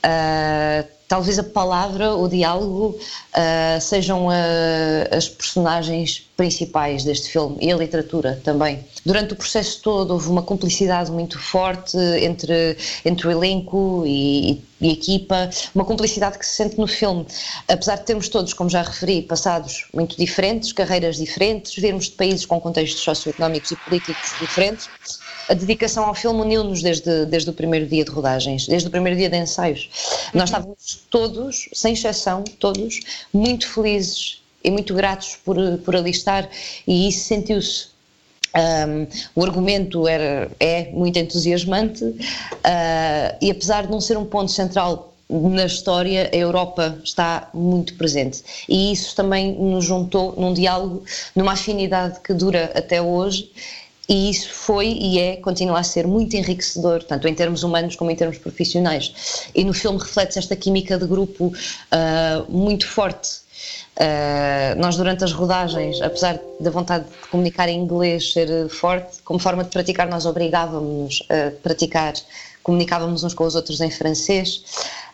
Uh, 0.04 0.97
talvez 1.08 1.40
a 1.40 1.44
palavra, 1.44 2.14
o 2.16 2.28
diálogo, 2.28 2.98
uh, 2.98 3.82
sejam 3.82 4.28
uh, 4.28 4.32
as 5.16 5.30
personagens 5.30 6.28
principais 6.36 7.04
deste 7.04 7.30
filme 7.30 7.58
e 7.60 7.72
a 7.72 7.76
literatura 7.76 8.40
também. 8.44 8.86
Durante 9.06 9.34
o 9.34 9.36
processo 9.36 9.82
todo 9.82 10.12
houve 10.12 10.30
uma 10.30 10.44
cumplicidade 10.44 11.10
muito 11.12 11.40
forte 11.40 11.98
entre, 11.98 12.78
entre 13.04 13.28
o 13.28 13.32
elenco 13.32 14.04
e, 14.06 14.62
e 14.80 14.92
equipa, 14.92 15.50
uma 15.74 15.84
cumplicidade 15.84 16.38
que 16.38 16.46
se 16.46 16.56
sente 16.56 16.78
no 16.78 16.86
filme. 16.86 17.26
Apesar 17.68 17.96
de 17.96 18.04
termos 18.04 18.30
todos, 18.30 18.54
como 18.54 18.70
já 18.70 18.84
referi, 18.84 19.24
passados 19.24 19.88
muito 19.94 20.16
diferentes, 20.16 20.72
carreiras 20.72 21.18
diferentes, 21.18 21.74
virmos 21.76 22.06
de 22.06 22.12
países 22.12 22.46
com 22.46 22.60
contextos 22.60 23.02
socioeconómicos 23.02 23.72
e 23.72 23.76
políticos 23.78 24.36
diferentes, 24.40 24.88
a 25.50 25.54
dedicação 25.54 26.06
ao 26.06 26.13
filme 26.13 26.42
uniu-nos 26.42 26.82
desde, 26.82 27.25
desde 27.25 27.50
o 27.50 27.54
primeiro 27.54 27.86
dia 27.86 28.04
de 28.04 28.12
rodagens, 28.12 28.68
desde 28.68 28.88
o 28.88 28.92
primeiro 28.92 29.18
dia 29.18 29.30
de 29.30 29.38
ensaios. 29.38 29.89
Uhum. 30.34 30.39
Nós 30.39 30.50
estávamos 30.50 31.00
todos, 31.10 31.70
sem 31.74 31.94
exceção, 31.94 32.44
todos, 32.60 33.00
muito 33.34 33.68
felizes 33.68 34.42
e 34.63 34.72
muito 34.72 34.94
gratos 34.94 35.38
por, 35.46 35.56
por 35.80 35.96
ali 35.96 36.12
estar 36.12 36.50
e 36.86 37.08
isso 37.08 37.25
sentiu-se 37.25 37.88
um, 38.56 39.08
o 39.36 39.44
argumento 39.44 40.08
era, 40.08 40.50
é 40.60 40.89
muito 40.92 41.20
entusiasmante 41.20 42.04
uh, 42.04 42.18
e 43.42 43.51
apesar 43.51 43.84
de 43.86 43.92
não 43.92 44.01
ser 44.01 44.18
um 44.18 44.25
ponto 44.25 44.51
central 44.51 45.13
na 45.30 45.66
história, 45.66 46.30
a 46.34 46.36
Europa 46.36 46.98
está 47.04 47.50
muito 47.54 47.96
presente. 47.96 48.42
E 48.68 48.94
isso 48.94 49.13
também 49.13 49.54
nos 49.54 49.84
juntou 49.84 50.34
num 50.38 50.54
diálogo, 50.54 51.04
numa 51.36 51.51
afinidade 51.51 52.22
que 52.22 52.34
dura 52.34 52.72
até 52.74 53.01
hoje 53.01 53.51
e 54.08 54.30
isso 54.30 54.50
foi 54.54 54.88
e 54.88 55.20
é, 55.20 55.36
continua 55.38 55.80
a 55.80 55.84
ser 55.84 56.08
muito 56.08 56.36
enriquecedor, 56.36 57.04
tanto 57.04 57.28
em 57.28 57.34
termos 57.34 57.64
humanos 57.64 57.96
como 57.96 58.10
em 58.10 58.16
termos 58.16 58.38
profissionais. 58.38 59.50
E 59.54 59.64
no 59.64 59.74
filme 59.74 60.00
reflete-se 60.00 60.40
esta 60.40 60.56
química 60.56 60.98
de 60.98 61.06
grupo 61.06 61.48
uh, 61.48 62.52
muito 62.52 62.88
forte. 62.88 63.46
Uh, 63.98 64.80
nós, 64.80 64.96
durante 64.96 65.24
as 65.24 65.34
rodagens, 65.34 66.02
apesar 66.02 66.40
da 66.60 66.70
vontade 66.70 67.06
de 67.06 67.28
comunicar 67.30 67.68
em 67.68 67.80
inglês 67.80 68.32
ser 68.32 68.70
forte, 68.70 69.18
como 69.26 69.40
forma 69.40 69.64
de 69.64 69.72
praticar, 69.72 70.08
nós 70.08 70.26
obrigávamos-nos 70.26 71.24
a 71.30 71.52
praticar, 71.62 72.14
comunicávamos 72.64 73.24
uns 73.24 73.34
com 73.34 73.44
os 73.44 73.56
outros 73.56 73.82
em 73.82 73.90
francês. 73.90 74.64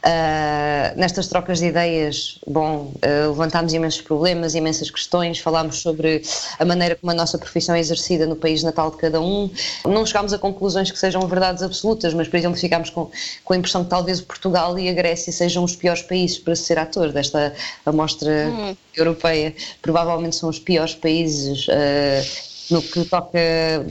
Uh, 0.06 1.00
nestas 1.00 1.28
trocas 1.28 1.60
de 1.60 1.68
ideias, 1.68 2.38
bom, 2.46 2.92
uh, 2.96 3.30
levantámos 3.30 3.72
imensos 3.72 4.02
problemas, 4.02 4.54
imensas 4.54 4.92
questões, 4.92 5.40
falámos 5.40 5.80
sobre 5.80 6.22
a 6.60 6.66
maneira 6.66 6.98
como 6.98 7.10
a 7.12 7.16
nossa 7.16 7.38
profissão 7.38 7.74
é 7.74 7.80
exercida 7.80 8.28
no 8.28 8.36
país 8.36 8.62
natal 8.64 8.92
de 8.92 8.98
cada 8.98 9.22
um. 9.22 9.50
Não 9.86 10.06
chegámos 10.06 10.34
a 10.34 10.38
conclusões 10.38 10.92
que 10.92 11.00
sejam 11.00 11.26
verdades 11.26 11.64
absolutas, 11.64 12.14
mas, 12.14 12.28
por 12.28 12.36
exemplo, 12.36 12.60
ficámos 12.60 12.90
com, 12.90 13.10
com 13.46 13.54
a 13.54 13.56
impressão 13.56 13.86
que 13.86 13.90
talvez 13.90 14.20
Portugal 14.20 14.78
e 14.78 14.90
a 14.90 14.94
Grécia 14.94 15.32
sejam 15.32 15.64
os 15.64 15.74
piores 15.74 16.02
países 16.02 16.38
para 16.38 16.54
ser 16.54 16.78
ator 16.78 17.14
desta 17.14 17.54
amostra 17.86 18.50
hum. 18.50 18.76
europeia. 18.94 19.56
Provavelmente 19.82 20.36
são 20.36 20.50
os 20.50 20.60
piores 20.60 20.94
países. 20.96 21.66
Uh, 21.70 22.54
no 22.72 22.82
que 22.82 23.06
toca, 23.06 23.38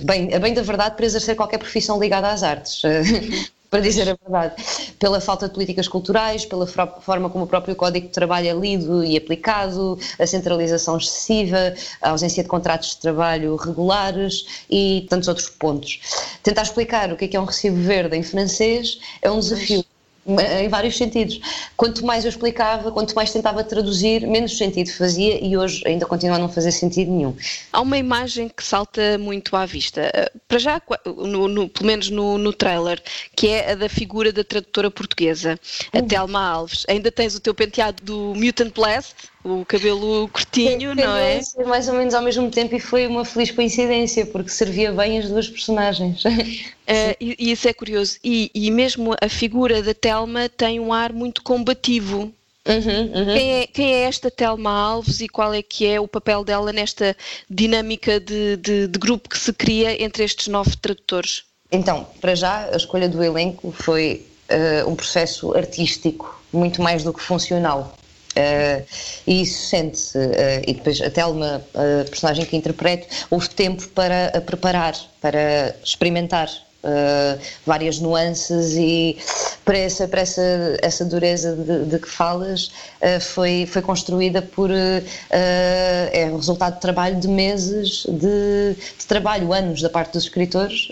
bem, 0.02 0.34
a 0.34 0.38
bem 0.38 0.54
da 0.54 0.62
verdade, 0.62 0.96
para 0.96 1.04
exercer 1.04 1.36
qualquer 1.36 1.58
profissão 1.58 2.00
ligada 2.00 2.30
às 2.30 2.42
artes. 2.42 2.82
para 3.72 3.80
dizer 3.80 4.02
a 4.02 4.18
verdade, 4.22 4.62
pela 4.98 5.18
falta 5.18 5.48
de 5.48 5.54
políticas 5.54 5.88
culturais, 5.88 6.44
pela 6.44 6.66
forma 6.66 7.30
como 7.30 7.44
o 7.44 7.46
próprio 7.46 7.74
Código 7.74 8.06
de 8.06 8.12
Trabalho 8.12 8.48
é 8.48 8.52
lido 8.52 9.02
e 9.02 9.16
aplicado, 9.16 9.98
a 10.18 10.26
centralização 10.26 10.98
excessiva, 10.98 11.72
a 12.02 12.10
ausência 12.10 12.42
de 12.42 12.50
contratos 12.50 12.90
de 12.90 12.98
trabalho 12.98 13.56
regulares 13.56 14.64
e 14.68 15.06
tantos 15.08 15.26
outros 15.26 15.48
pontos. 15.48 16.00
Tentar 16.42 16.62
explicar 16.64 17.10
o 17.14 17.16
que 17.16 17.24
é, 17.24 17.28
que 17.28 17.36
é 17.36 17.40
um 17.40 17.46
recibo 17.46 17.78
verde 17.78 18.14
em 18.14 18.22
francês 18.22 19.00
é 19.22 19.30
um 19.30 19.40
desafio 19.40 19.82
em 20.26 20.68
vários 20.68 20.96
sentidos. 20.96 21.40
Quanto 21.76 22.04
mais 22.04 22.24
eu 22.24 22.28
explicava, 22.28 22.92
quanto 22.92 23.14
mais 23.14 23.32
tentava 23.32 23.64
traduzir, 23.64 24.26
menos 24.26 24.56
sentido 24.56 24.90
fazia 24.92 25.44
e 25.44 25.56
hoje 25.56 25.82
ainda 25.86 26.06
continua 26.06 26.36
a 26.36 26.38
não 26.38 26.48
fazer 26.48 26.70
sentido 26.72 27.10
nenhum. 27.10 27.36
Há 27.72 27.80
uma 27.80 27.98
imagem 27.98 28.48
que 28.48 28.62
salta 28.62 29.18
muito 29.18 29.56
à 29.56 29.66
vista, 29.66 30.00
eh, 30.14 30.30
para 30.46 30.58
já, 30.58 30.80
no, 31.06 31.48
no, 31.48 31.68
pelo 31.68 31.86
menos 31.86 32.08
no, 32.10 32.38
no 32.38 32.52
trailer, 32.52 33.02
que 33.34 33.48
é 33.48 33.72
a 33.72 33.74
da 33.74 33.88
figura 33.88 34.32
da 34.32 34.44
tradutora 34.44 34.90
portuguesa, 34.90 35.58
a 35.92 35.98
uhum. 35.98 36.06
Telma 36.06 36.40
Alves. 36.40 36.84
Ainda 36.88 37.10
tens 37.10 37.34
o 37.34 37.40
teu 37.40 37.54
penteado 37.54 38.02
do 38.02 38.34
Mutant 38.36 38.72
Blast, 38.74 39.14
o 39.44 39.64
cabelo 39.64 40.28
curtinho, 40.28 40.94
não 40.94 41.16
é? 41.16 41.40
Mais 41.66 41.88
ou 41.88 41.94
menos 41.94 42.14
ao 42.14 42.22
mesmo 42.22 42.50
tempo 42.50 42.74
e 42.74 42.80
foi 42.80 43.06
uma 43.06 43.24
feliz 43.24 43.50
coincidência, 43.50 44.24
porque 44.26 44.50
servia 44.50 44.92
bem 44.92 45.18
as 45.18 45.28
duas 45.28 45.48
personagens. 45.48 46.22
Uh, 46.82 47.14
e, 47.20 47.36
e, 47.38 47.52
isso 47.52 47.68
é 47.68 47.72
curioso. 47.72 48.18
E, 48.24 48.50
e, 48.52 48.68
mesmo 48.68 49.14
a 49.22 49.28
figura 49.28 49.80
da 49.84 49.94
Telma 49.94 50.48
tem 50.48 50.80
um 50.80 50.92
ar 50.92 51.12
muito 51.12 51.40
combativo. 51.40 52.32
Uhum, 52.66 53.12
uhum. 53.14 53.24
Quem, 53.24 53.52
é, 53.52 53.66
quem, 53.68 53.94
é, 53.94 54.00
esta 54.02 54.30
Telma 54.30 54.70
Alves 54.70 55.20
e 55.20 55.28
qual 55.28 55.54
é 55.54 55.62
que 55.62 55.86
é 55.86 56.00
o 56.00 56.08
papel 56.08 56.42
dela 56.44 56.72
nesta 56.72 57.16
dinâmica 57.48 58.18
de, 58.18 58.56
de, 58.56 58.88
de 58.88 58.98
grupo 58.98 59.28
que 59.28 59.38
se 59.38 59.52
cria 59.52 60.02
entre 60.02 60.24
estes 60.24 60.48
nove 60.48 60.76
tradutores? 60.76 61.44
Então, 61.70 62.06
para 62.20 62.34
já, 62.34 62.66
a 62.66 62.76
escolha 62.76 63.08
do 63.08 63.22
elenco 63.22 63.72
foi 63.72 64.26
uh, 64.50 64.90
um 64.90 64.96
processo 64.96 65.54
artístico, 65.54 66.42
muito 66.52 66.82
mais 66.82 67.04
do 67.04 67.12
que 67.12 67.22
funcional. 67.22 67.96
Uh, 68.32 68.84
e 69.26 69.42
isso 69.42 69.68
sente-se, 69.68 70.16
uh, 70.16 70.62
e 70.66 70.74
depois 70.74 71.00
até 71.00 71.24
uma 71.26 71.58
uh, 71.58 72.08
personagem 72.08 72.44
que 72.46 72.56
interpreto, 72.56 73.06
houve 73.30 73.48
tempo 73.50 73.86
para 73.88 74.40
preparar, 74.46 74.94
para 75.20 75.74
experimentar 75.84 76.48
uh, 76.48 77.38
várias 77.66 77.98
nuances 77.98 78.74
e 78.74 79.18
para 79.64 79.78
essa, 79.78 80.08
para 80.08 80.20
essa, 80.20 80.42
essa 80.82 81.04
dureza 81.04 81.54
de, 81.54 81.86
de 81.86 81.98
que 81.98 82.08
falas 82.08 82.72
uh, 83.00 83.20
foi, 83.20 83.66
foi 83.66 83.82
construída 83.82 84.42
por 84.42 84.70
uh, 84.70 85.02
é 85.30 86.28
o 86.32 86.36
resultado 86.36 86.74
de 86.74 86.80
trabalho 86.80 87.16
de 87.16 87.28
meses 87.28 88.04
de, 88.08 88.74
de 88.98 89.06
trabalho, 89.06 89.52
anos 89.52 89.80
da 89.80 89.88
parte 89.88 90.12
dos 90.12 90.24
escritores, 90.24 90.88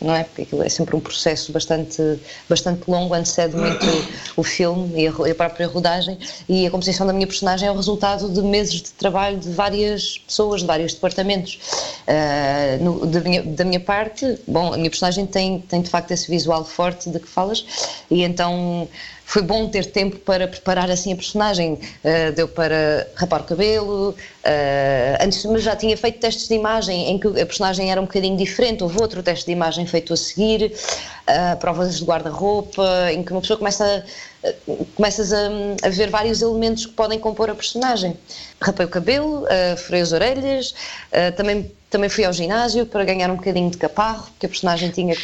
não 0.00 0.14
é? 0.14 0.24
Porque 0.24 0.42
aquilo 0.42 0.62
é 0.62 0.68
sempre 0.68 0.96
um 0.96 1.00
processo 1.00 1.52
bastante, 1.52 2.02
bastante 2.48 2.82
longo, 2.88 3.14
antecede 3.14 3.56
muito 3.56 3.86
o 4.36 4.42
filme 4.42 5.02
e 5.02 5.06
a, 5.06 5.10
a 5.10 5.34
própria 5.34 5.66
rodagem 5.66 6.18
e 6.48 6.66
a 6.66 6.70
composição 6.70 7.06
da 7.06 7.12
minha 7.12 7.26
personagem 7.26 7.68
é 7.68 7.72
o 7.72 7.76
resultado 7.76 8.28
de 8.28 8.42
meses 8.42 8.74
de 8.74 8.90
trabalho 8.92 9.38
de 9.38 9.50
várias 9.50 10.18
pessoas, 10.18 10.60
de 10.60 10.66
vários 10.66 10.94
departamentos. 10.94 11.58
No, 12.80 13.06
da, 13.06 13.20
minha, 13.20 13.42
da 13.42 13.64
minha 13.64 13.80
parte, 13.80 14.38
bom, 14.46 14.72
a 14.72 14.76
minha 14.76 14.90
personagem 14.90 15.26
tem, 15.26 15.60
tem 15.60 15.82
de 15.82 15.90
facto 15.90 16.10
esse 16.12 16.30
visual 16.30 16.64
forte 16.64 17.10
de 17.10 17.18
que 17.18 17.28
falas, 17.28 17.64
e 18.10 18.22
então 18.22 18.88
foi 19.26 19.42
bom 19.42 19.68
ter 19.68 19.86
tempo 19.86 20.16
para 20.18 20.46
preparar 20.46 20.88
assim 20.88 21.12
a 21.12 21.16
personagem. 21.16 21.72
Uh, 21.72 22.32
deu 22.34 22.46
para 22.46 23.08
rapar 23.16 23.40
o 23.40 23.44
cabelo, 23.44 24.10
uh, 24.10 25.24
antes 25.24 25.44
mas 25.44 25.64
já 25.64 25.74
tinha 25.74 25.96
feito 25.96 26.20
testes 26.20 26.46
de 26.46 26.54
imagem 26.54 27.10
em 27.10 27.18
que 27.18 27.26
a 27.26 27.44
personagem 27.44 27.90
era 27.90 28.00
um 28.00 28.04
bocadinho 28.04 28.36
diferente, 28.36 28.84
houve 28.84 29.00
outro 29.00 29.22
teste 29.24 29.46
de 29.46 29.52
imagem 29.52 29.84
feito 29.84 30.12
a 30.12 30.16
seguir, 30.16 30.72
uh, 30.72 31.56
provas 31.58 31.98
de 31.98 32.04
guarda-roupa, 32.04 33.12
em 33.12 33.24
que 33.24 33.32
uma 33.32 33.40
pessoa 33.40 33.58
começa 33.58 34.04
a, 34.44 34.52
começas 34.94 35.32
a, 35.32 35.48
a, 35.82 35.88
ver 35.88 36.08
vários 36.08 36.40
elementos 36.40 36.86
que 36.86 36.92
podem 36.92 37.18
compor 37.18 37.50
a 37.50 37.54
personagem. 37.54 38.16
Rapei 38.60 38.86
o 38.86 38.88
cabelo, 38.88 39.42
uh, 39.42 39.76
furei 39.76 40.02
as 40.02 40.12
orelhas, 40.12 40.74
também 41.36 41.70
também 41.88 42.08
fui 42.10 42.24
ao 42.24 42.32
ginásio 42.32 42.84
para 42.84 43.04
ganhar 43.04 43.30
um 43.30 43.36
bocadinho 43.36 43.70
de 43.70 43.76
caparro, 43.76 44.24
porque 44.32 44.46
a 44.46 44.48
personagem 44.48 44.90
tinha 44.90 45.16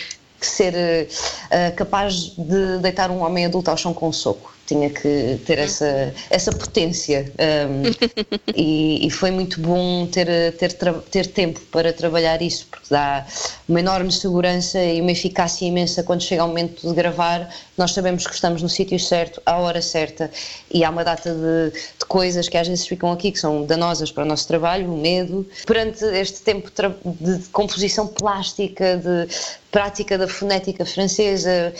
que 0.42 0.48
ser 0.48 0.74
uh, 0.74 1.74
capaz 1.76 2.34
de 2.36 2.78
deitar 2.78 3.10
um 3.10 3.22
homem 3.22 3.46
adulto 3.46 3.70
ao 3.70 3.76
chão 3.76 3.94
com 3.94 4.08
um 4.08 4.12
soco. 4.12 4.52
Tinha 4.66 4.90
que 4.90 5.40
ter 5.46 5.58
essa, 5.58 6.14
essa 6.30 6.50
potência. 6.52 7.32
Um, 7.38 7.82
e, 8.54 9.06
e, 9.06 9.10
foi 9.10 9.30
muito 9.30 9.60
bom 9.60 10.06
ter, 10.06 10.52
ter, 10.56 10.72
ter 11.10 11.26
tempo 11.26 11.60
para 11.70 11.92
trabalhar 11.92 12.40
isso, 12.40 12.66
porque 12.70 12.86
dá 12.90 13.26
uma 13.68 13.80
enorme 13.80 14.10
segurança 14.10 14.82
e 14.82 15.00
uma 15.00 15.12
eficácia 15.12 15.66
imensa 15.66 16.02
quando 16.02 16.22
chega 16.22 16.44
o 16.44 16.48
momento 16.48 16.88
de 16.88 16.94
gravar. 16.94 17.48
Nós 17.76 17.92
sabemos 17.92 18.26
que 18.26 18.34
estamos 18.34 18.62
no 18.62 18.68
sítio 18.68 18.98
certo, 18.98 19.42
à 19.44 19.58
hora 19.58 19.82
certa, 19.82 20.30
e 20.72 20.84
há 20.84 20.90
uma 20.90 21.04
data 21.04 21.32
de, 21.34 21.70
de 21.98 22.01
coisas 22.12 22.46
que 22.46 22.58
às 22.58 22.68
vezes 22.68 22.86
ficam 22.86 23.10
aqui 23.10 23.32
que 23.32 23.38
são 23.38 23.64
danosas 23.64 24.12
para 24.12 24.22
o 24.22 24.26
nosso 24.26 24.46
trabalho, 24.46 24.92
o 24.92 24.98
medo. 24.98 25.48
Perante 25.66 26.04
este 26.04 26.42
tempo 26.42 26.70
de, 27.02 27.38
composição 27.48 28.06
plástica, 28.06 28.98
de 28.98 29.34
prática 29.70 30.18
da 30.18 30.28
fonética 30.28 30.84
francesa, 30.84 31.72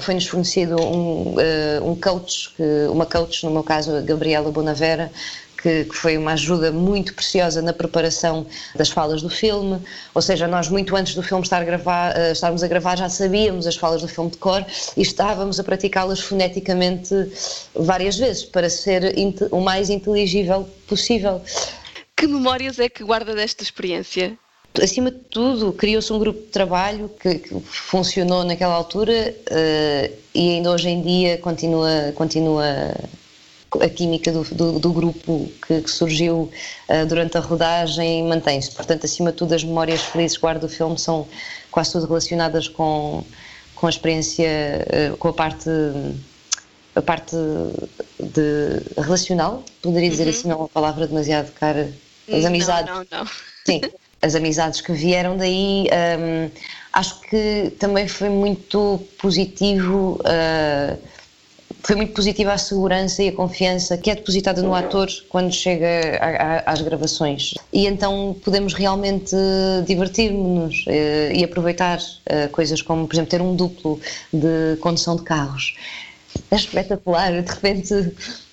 foi-nos 0.00 0.26
fornecido 0.26 0.80
um, 0.80 1.34
uh, 1.34 1.90
um 1.90 1.94
coach, 1.94 2.54
uma 2.90 3.04
coach, 3.04 3.44
no 3.44 3.50
meu 3.50 3.62
caso, 3.62 3.94
a 3.94 4.00
Gabriela 4.00 4.50
Bonavera, 4.50 5.12
que, 5.64 5.86
que, 5.86 5.96
foi 5.96 6.18
uma 6.18 6.32
ajuda 6.32 6.70
muito 6.70 7.14
preciosa 7.14 7.62
na 7.62 7.72
preparação 7.72 8.46
das 8.76 8.90
falas 8.90 9.22
do 9.22 9.30
filme. 9.30 9.80
Ou 10.14 10.20
seja, 10.20 10.46
nós, 10.46 10.68
muito 10.68 10.94
antes 10.94 11.14
do 11.14 11.22
filme 11.22 11.42
estar 11.42 11.62
a 11.62 11.64
gravar, 11.64 12.14
uh, 12.14 12.32
estarmos 12.32 12.62
a 12.62 12.68
gravar, 12.68 12.96
já 12.96 13.08
sabíamos 13.08 13.66
as 13.66 13.74
falas 13.74 14.02
do 14.02 14.08
filme 14.08 14.30
de 14.30 14.36
cor 14.36 14.62
e 14.94 15.00
estávamos 15.00 15.58
a 15.58 15.64
praticá-las 15.64 16.20
foneticamente 16.20 17.14
várias 17.74 18.18
vezes 18.18 18.44
para 18.44 18.68
ser 18.68 19.14
o 19.50 19.60
mais 19.60 19.88
inteligível 19.88 20.68
possível. 20.86 21.40
Que 22.14 22.26
memórias 22.26 22.78
é 22.78 22.90
que 22.90 23.02
guarda 23.02 23.34
desta 23.34 23.62
experiência? 23.62 24.36
Acima 24.82 25.10
de 25.10 25.18
tudo, 25.30 25.72
criou-se 25.72 26.12
um 26.12 26.18
grupo 26.18 26.40
de 26.40 26.48
trabalho 26.48 27.10
que, 27.20 27.36
que 27.36 27.60
funcionou 27.64 28.44
naquela 28.44 28.74
altura 28.74 29.34
uh, 29.50 30.14
e 30.34 30.56
ainda 30.56 30.72
hoje 30.72 30.90
em 30.90 31.00
dia 31.00 31.38
continua, 31.38 32.12
continua 32.14 32.94
a 33.80 33.88
química 33.88 34.32
do, 34.32 34.42
do, 34.44 34.78
do 34.78 34.92
grupo 34.92 35.50
que, 35.66 35.82
que 35.82 35.90
surgiu 35.90 36.50
uh, 36.88 37.06
durante 37.06 37.36
a 37.36 37.40
rodagem 37.40 38.24
mantém-se. 38.24 38.70
Portanto, 38.72 39.04
acima 39.04 39.30
de 39.30 39.38
tudo, 39.38 39.54
as 39.54 39.64
memórias 39.64 40.02
felizes 40.02 40.36
que 40.36 40.42
guardo 40.42 40.62
do 40.62 40.68
filme 40.68 40.98
são 40.98 41.26
quase 41.70 41.92
tudo 41.92 42.06
relacionadas 42.06 42.68
com, 42.68 43.24
com 43.74 43.86
a 43.86 43.90
experiência, 43.90 44.48
uh, 45.12 45.16
com 45.16 45.28
a 45.28 45.32
parte 45.32 45.70
a 46.94 47.02
parte 47.02 47.34
de 48.20 49.00
relacional, 49.00 49.64
poderia 49.82 50.08
dizer 50.08 50.24
uhum. 50.24 50.30
assim, 50.30 50.48
não 50.48 50.54
é 50.54 50.58
uma 50.58 50.68
palavra 50.68 51.06
demasiado 51.06 51.50
cara, 51.52 51.92
as 52.32 52.44
amizades. 52.44 52.88
Não, 52.88 52.98
não, 52.98 53.24
não. 53.24 53.26
Sim, 53.66 53.80
as 54.22 54.34
amizades 54.34 54.80
que 54.80 54.92
vieram 54.92 55.36
daí, 55.36 55.86
um, 56.18 56.50
acho 56.92 57.20
que 57.22 57.72
também 57.78 58.06
foi 58.06 58.28
muito 58.28 59.02
positivo 59.18 60.20
uh, 60.20 60.98
foi 61.84 61.96
muito 61.96 62.14
positiva 62.14 62.52
a 62.52 62.58
segurança 62.58 63.22
e 63.22 63.28
a 63.28 63.32
confiança 63.32 63.98
que 63.98 64.10
é 64.10 64.14
depositada 64.14 64.62
no 64.62 64.74
ator 64.74 65.08
quando 65.28 65.52
chega 65.52 66.18
a, 66.18 66.70
a, 66.70 66.72
às 66.72 66.80
gravações. 66.80 67.54
E 67.72 67.86
então 67.86 68.34
podemos 68.42 68.72
realmente 68.72 69.36
divertir-nos 69.86 70.84
eh, 70.88 71.32
e 71.34 71.44
aproveitar 71.44 71.98
eh, 72.24 72.48
coisas 72.48 72.80
como, 72.80 73.06
por 73.06 73.14
exemplo, 73.14 73.30
ter 73.30 73.42
um 73.42 73.54
duplo 73.54 74.00
de 74.32 74.76
condução 74.80 75.14
de 75.16 75.22
carros. 75.22 75.76
É 76.50 76.56
espetacular, 76.56 77.42
de 77.42 77.52
repente, 77.52 77.94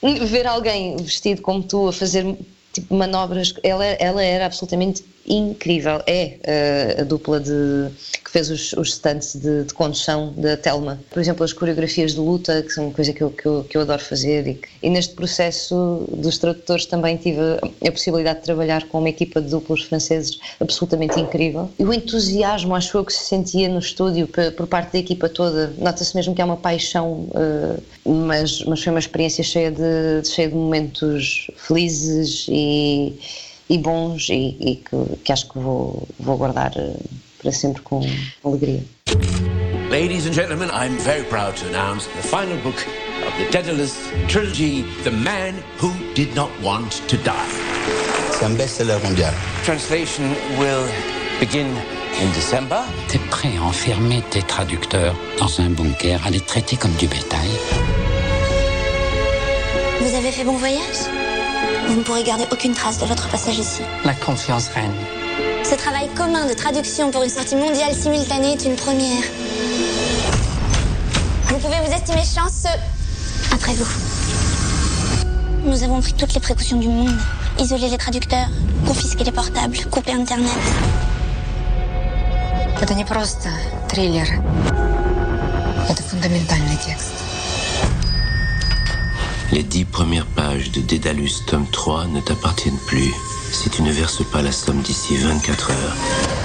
ver 0.28 0.46
alguém 0.46 0.98
vestido 0.98 1.42
como 1.42 1.64
tu 1.64 1.88
a 1.88 1.94
fazer 1.94 2.38
tipo, 2.74 2.94
manobras. 2.94 3.54
Ela, 3.64 3.86
ela 3.86 4.22
era 4.22 4.46
absolutamente 4.46 5.06
incrível. 5.28 6.01
É 6.08 6.98
uh, 6.98 7.01
a 7.01 7.04
dupla 7.04 7.40
de, 7.40 7.90
que 8.24 8.32
fez 8.32 8.50
os, 8.50 8.74
os 8.74 8.94
stunts 8.94 9.36
de, 9.36 9.63
de, 9.63 9.74
condução 9.74 10.34
da 10.38 10.58
Telma. 10.58 11.00
Por 11.10 11.20
exemplo, 11.20 11.44
as 11.44 11.54
coreografias 11.54 12.13
de 12.13 12.20
luta, 12.20 12.62
que 12.62 12.70
são 12.70 12.86
uma 12.86 12.94
coisa 12.94 13.13
que 13.13 13.22
eu, 13.22 13.30
que 13.30 13.46
eu, 13.46 13.63
que 13.63 13.78
eu 13.78 13.82
adoro 13.82 14.01
fazer. 14.01 14.48
E, 14.48 14.62
e, 14.84 14.90
neste 14.90 15.13
processo 15.13 16.08
dos 16.10 16.38
tradutores 16.38 16.86
também 16.86 17.18
tive 17.18 17.40
a, 17.86 17.92
possibilidade 17.92 18.40
de 18.40 18.46
trabalhar 18.46 18.88
com 18.88 19.00
uma 19.00 19.10
equipa 19.10 19.42
de 19.42 19.50
duplos 19.50 19.84
franceses 19.84 20.40
absolutamente 20.60 21.20
incrível. 21.20 21.70
E 21.78 21.84
o 21.84 21.94
entusiasmo, 21.94 22.75
acho 22.75 22.98
eu, 22.98 23.06
que 23.06 23.13
se 23.13 23.25
sentia 23.25 23.70
no 23.70 23.80
estúdio 23.80 24.28
por, 24.28 24.51
por 24.54 24.68
parte 24.68 24.94
da 24.94 25.00
equipa 25.00 25.30
toda. 25.30 25.74
Nota-se 25.78 26.16
mesmo 26.16 26.34
que 26.34 26.42
há 26.42 26.46
uma 26.46 26.58
paixão, 26.58 27.28
uh, 27.32 27.82
mas, 28.06 28.63
mas 28.66 28.84
foi 28.84 28.92
uma 28.92 29.00
experiência 29.00 29.44
cheia 29.44 29.72
de, 29.72 30.28
cheia 30.28 30.48
de 30.48 30.56
momentos 30.56 31.48
felizes 31.58 32.46
e 32.50 33.13
e 33.72 33.78
bons 33.78 34.28
e, 34.30 34.58
e 34.60 34.75
que, 34.75 35.18
que, 35.24 35.32
acho 35.32 35.48
que 35.48 35.58
vou, 35.58 36.06
vou 36.20 36.38
guardar 36.38 36.74
eh, 36.75 36.94
para 37.42 37.51
sempre 37.54 37.82
com 37.82 38.01
alegria. 38.44 38.84
Ladies 39.90 40.25
and 40.25 40.34
gentlemen, 40.34 40.70
I'm 40.72 40.98
very 41.00 41.24
proud 41.24 41.56
to 41.58 41.68
announce 41.68 42.06
the 42.08 42.22
final 42.22 42.58
book 42.63 42.75
of 43.25 43.34
the 43.38 43.50
Daedalus 43.50 43.96
trilogy, 44.28 44.84
The 45.04 45.12
Man 45.12 45.56
Who 45.80 45.92
Did 46.16 46.36
Not 46.36 46.50
Want 46.62 47.01
to 47.08 47.18
Die. 47.18 47.32
C'est 48.32 48.46
un 48.46 48.56
best-seller 48.56 49.00
mondial. 49.04 49.34
Translation 49.63 50.24
will 50.60 50.86
begin 51.40 51.68
in 52.22 52.30
December. 52.34 52.81
T'es 53.07 53.20
prêt 53.29 53.51
à 53.57 53.64
enfermer 53.64 54.22
tes 54.31 54.42
traducteurs 54.42 55.16
dans 55.40 55.62
un 55.62 55.70
bunker, 55.70 56.20
à 56.25 56.29
les 56.29 56.42
traiter 56.42 56.75
comme 56.75 56.94
du 56.94 57.07
bétail? 57.07 57.50
Vous 60.01 60.16
avez 60.16 60.31
fait 60.31 60.44
bon 60.44 60.57
voyage? 60.57 61.21
vous 61.91 61.97
ne 61.97 62.02
pourrez 62.02 62.25
garder 62.25 62.45
aucune 62.50 62.75
trace 62.75 62.99
de 62.99 63.06
votre 63.06 63.28
passage 63.28 63.59
ici. 63.59 63.82
La 64.04 64.15
confiance 64.15 64.69
reine. 64.69 64.93
Ce 65.65 65.75
travail 65.75 66.09
commun 66.15 66.47
de 66.47 66.54
traduction 66.54 67.11
pour 67.11 67.23
une 67.23 67.30
sortie 67.30 67.56
mondiale 67.56 67.95
simultanée 67.95 68.52
est 68.52 68.65
une 68.65 68.76
première. 68.76 69.23
Vous 71.49 71.59
pouvez 71.59 71.76
vous 71.85 71.93
estimer 71.93 72.23
chanceux. 72.23 72.78
Après 73.52 73.73
vous. 73.75 73.87
Nous 75.65 75.82
avons 75.82 76.00
pris 76.00 76.13
toutes 76.13 76.35
les 76.35 76.41
précautions 76.41 76.78
du 76.78 76.89
monde. 76.89 77.17
Isoler 77.59 77.89
les 77.89 77.99
traducteurs, 77.99 78.49
confisquer 78.87 79.25
les 79.25 79.32
portables, 79.32 79.78
couper 79.91 80.13
Internet. 80.13 80.52
Это 82.80 82.95
не 82.95 83.04
просто 83.04 83.49
триллер. 83.89 84.28
Это 85.89 86.02
фундаментальный 86.02 86.76
текст. 86.76 87.15
Les 89.51 89.64
dix 89.64 89.83
premières 89.83 90.25
pages 90.27 90.72
de 90.72 90.79
Dédalus 90.79 91.44
tome 91.46 91.66
3 91.72 92.07
ne 92.07 92.22
t'appartiennent 92.22 92.79
plus 92.87 93.14
si 93.51 93.70
tu 93.70 93.81
ne 93.81 93.92
verses 93.92 94.24
pas 94.31 94.42
la 94.42 94.51
somme 94.51 94.81
d'ici 94.81 95.18
24 95.18 95.72
heures. 95.72 95.96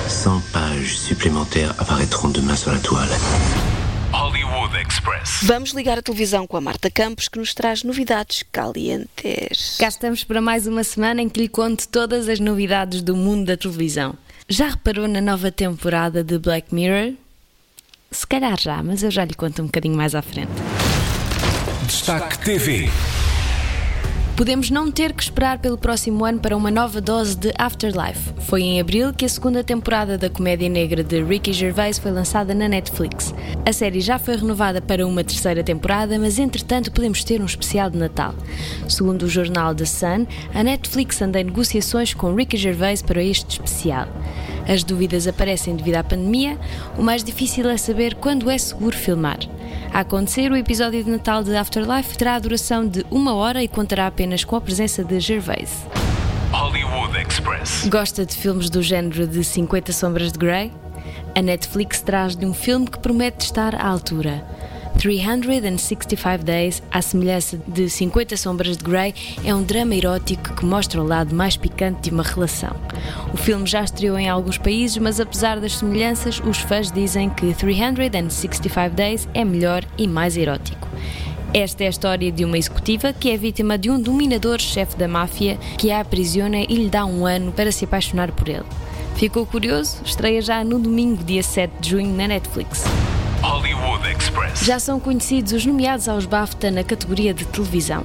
100 0.08 0.42
pages 0.52 0.98
supplémentaires 0.98 1.72
apparaîtront 1.78 2.30
demain 2.30 2.56
sur 2.56 2.72
la 2.72 2.78
toile. 2.78 3.08
Hollywood 4.12 4.74
Express. 4.74 5.44
Vamos 5.44 5.72
ligar 5.72 5.98
a 5.98 6.02
televisão 6.02 6.48
com 6.48 6.56
a 6.56 6.60
Marta 6.60 6.90
Campos 6.90 7.28
que 7.28 7.38
nos 7.38 7.54
traz 7.54 7.84
novidades 7.84 8.42
calientes. 8.50 9.76
Cá 9.78 9.86
estamos 9.86 10.24
para 10.24 10.40
mais 10.40 10.66
uma 10.66 10.82
semana 10.82 11.22
em 11.22 11.28
que 11.28 11.40
lhe 11.40 11.48
conto 11.48 11.86
todas 11.86 12.28
as 12.28 12.40
novidades 12.40 13.02
do 13.02 13.14
mundo 13.14 13.46
da 13.46 13.56
televisão. 13.56 14.16
Já 14.48 14.70
reparou 14.70 15.06
na 15.06 15.20
nova 15.20 15.52
temporada 15.52 16.24
de 16.24 16.38
Black 16.38 16.74
Mirror? 16.74 17.12
Se 18.10 18.26
calhar 18.26 18.58
já, 18.60 18.82
mas 18.82 19.04
eu 19.04 19.12
já 19.12 19.24
lhe 19.24 19.34
conto 19.34 19.62
um 19.62 19.66
bocadinho 19.66 19.96
mais 19.96 20.14
à 20.14 20.22
frente. 20.22 20.50
Destaque 21.86 22.36
TV. 22.40 22.90
Podemos 24.36 24.70
não 24.70 24.90
ter 24.90 25.12
que 25.12 25.22
esperar 25.22 25.58
pelo 25.60 25.78
próximo 25.78 26.24
ano 26.24 26.40
para 26.40 26.56
uma 26.56 26.68
nova 26.68 27.00
dose 27.00 27.36
de 27.36 27.52
Afterlife. 27.56 28.34
Foi 28.40 28.60
em 28.60 28.80
abril 28.80 29.14
que 29.14 29.24
a 29.24 29.28
segunda 29.28 29.62
temporada 29.62 30.18
da 30.18 30.28
comédia 30.28 30.68
negra 30.68 31.04
de 31.04 31.22
Ricky 31.22 31.52
Gervais 31.52 31.96
foi 31.96 32.10
lançada 32.10 32.52
na 32.56 32.68
Netflix. 32.68 33.32
A 33.64 33.72
série 33.72 34.00
já 34.00 34.18
foi 34.18 34.36
renovada 34.36 34.82
para 34.82 35.06
uma 35.06 35.22
terceira 35.22 35.62
temporada, 35.62 36.18
mas 36.18 36.40
entretanto 36.40 36.90
podemos 36.90 37.22
ter 37.22 37.40
um 37.40 37.46
especial 37.46 37.88
de 37.88 37.98
Natal. 37.98 38.34
Segundo 38.88 39.22
o 39.22 39.28
jornal 39.28 39.72
The 39.72 39.86
Sun, 39.86 40.26
a 40.52 40.64
Netflix 40.64 41.22
anda 41.22 41.40
em 41.40 41.44
negociações 41.44 42.12
com 42.12 42.34
Ricky 42.34 42.56
Gervais 42.56 43.00
para 43.00 43.22
este 43.22 43.60
especial. 43.60 44.08
As 44.68 44.82
dúvidas 44.82 45.28
aparecem 45.28 45.76
devido 45.76 45.96
à 45.96 46.04
pandemia, 46.04 46.58
o 46.98 47.02
mais 47.02 47.22
difícil 47.22 47.68
é 47.68 47.76
saber 47.76 48.14
quando 48.16 48.50
é 48.50 48.58
seguro 48.58 48.96
filmar. 48.96 49.38
A 49.92 50.00
acontecer, 50.00 50.50
o 50.50 50.56
episódio 50.56 51.02
de 51.02 51.10
Natal 51.10 51.44
de 51.44 51.56
Afterlife 51.56 52.18
terá 52.18 52.34
a 52.34 52.38
duração 52.38 52.86
de 52.86 53.06
uma 53.10 53.34
hora 53.34 53.62
e 53.62 53.68
contará 53.68 54.06
apenas 54.06 54.44
com 54.44 54.56
a 54.56 54.60
presença 54.60 55.04
de 55.04 55.20
Gervais. 55.20 55.86
Hollywood 56.52 57.16
Express. 57.18 57.86
Gosta 57.88 58.26
de 58.26 58.34
filmes 58.34 58.68
do 58.68 58.82
género 58.82 59.26
de 59.26 59.44
50 59.44 59.92
Sombras 59.92 60.32
de 60.32 60.38
Grey? 60.38 60.72
A 61.34 61.42
Netflix 61.42 62.00
traz 62.00 62.34
de 62.34 62.46
um 62.46 62.54
filme 62.54 62.86
que 62.86 62.98
promete 62.98 63.44
estar 63.44 63.74
à 63.74 63.86
altura. 63.86 64.44
365 64.98 66.44
Days, 66.44 66.82
à 66.90 67.02
semelhança 67.02 67.60
de 67.68 67.88
50 67.88 68.36
Sombras 68.36 68.76
de 68.76 68.84
Grey, 68.84 69.14
é 69.44 69.54
um 69.54 69.62
drama 69.62 69.94
erótico 69.94 70.54
que 70.54 70.64
mostra 70.64 71.00
o 71.00 71.06
lado 71.06 71.34
mais 71.34 71.56
picante 71.56 72.02
de 72.02 72.10
uma 72.10 72.22
relação. 72.22 72.74
O 73.32 73.36
filme 73.36 73.66
já 73.66 73.84
estreou 73.84 74.18
em 74.18 74.28
alguns 74.28 74.58
países, 74.58 74.96
mas 74.98 75.20
apesar 75.20 75.60
das 75.60 75.76
semelhanças, 75.76 76.40
os 76.40 76.58
fãs 76.58 76.90
dizem 76.90 77.28
que 77.30 77.54
365 77.54 78.90
Days 78.94 79.28
é 79.34 79.44
melhor 79.44 79.84
e 79.98 80.08
mais 80.08 80.36
erótico. 80.36 80.88
Esta 81.54 81.84
é 81.84 81.86
a 81.86 81.90
história 81.90 82.32
de 82.32 82.44
uma 82.44 82.58
executiva 82.58 83.12
que 83.12 83.30
é 83.30 83.36
vítima 83.36 83.78
de 83.78 83.90
um 83.90 84.00
dominador-chefe 84.00 84.96
da 84.96 85.08
máfia 85.08 85.56
que 85.78 85.90
a 85.90 86.00
aprisiona 86.00 86.58
e 86.58 86.74
lhe 86.74 86.88
dá 86.88 87.04
um 87.04 87.24
ano 87.24 87.52
para 87.52 87.72
se 87.72 87.84
apaixonar 87.84 88.32
por 88.32 88.48
ele. 88.48 88.64
Ficou 89.14 89.46
curioso? 89.46 90.02
Estreia 90.04 90.42
já 90.42 90.62
no 90.62 90.78
domingo, 90.78 91.24
dia 91.24 91.42
7 91.42 91.72
de 91.80 91.90
junho, 91.90 92.14
na 92.14 92.28
Netflix. 92.28 92.84
Hollywood 93.46 94.04
Express. 94.10 94.64
Já 94.64 94.80
são 94.80 94.98
conhecidos 94.98 95.52
os 95.52 95.64
nomeados 95.64 96.08
aos 96.08 96.26
BAFTA 96.26 96.68
na 96.68 96.82
categoria 96.82 97.32
de 97.32 97.44
televisão. 97.44 98.02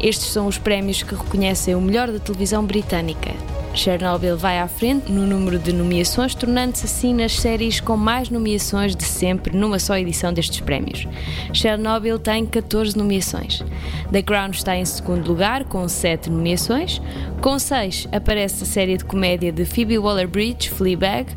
Estes 0.00 0.26
são 0.26 0.48
os 0.48 0.58
prémios 0.58 1.04
que 1.04 1.14
reconhecem 1.14 1.76
o 1.76 1.80
melhor 1.80 2.10
da 2.10 2.18
televisão 2.18 2.64
britânica. 2.64 3.30
Chernobyl 3.72 4.36
vai 4.36 4.58
à 4.58 4.66
frente 4.66 5.12
no 5.12 5.24
número 5.24 5.60
de 5.60 5.72
nomeações, 5.72 6.34
tornando-se 6.34 6.86
assim 6.86 7.14
nas 7.14 7.38
séries 7.38 7.78
com 7.78 7.96
mais 7.96 8.30
nomeações 8.30 8.96
de 8.96 9.04
sempre 9.04 9.56
numa 9.56 9.78
só 9.78 9.96
edição 9.96 10.32
destes 10.32 10.58
prémios. 10.58 11.06
Chernobyl 11.52 12.18
tem 12.18 12.44
14 12.44 12.98
nomeações. 12.98 13.62
The 14.10 14.22
Crown 14.22 14.50
está 14.50 14.76
em 14.76 14.84
segundo 14.84 15.24
lugar, 15.28 15.66
com 15.66 15.88
7 15.88 16.28
nomeações. 16.28 17.00
Com 17.40 17.60
6 17.60 18.08
aparece 18.10 18.64
a 18.64 18.66
série 18.66 18.96
de 18.96 19.04
comédia 19.04 19.52
de 19.52 19.64
Phoebe 19.64 19.98
Waller-Bridge, 19.98 20.68
Fleabag. 20.68 21.28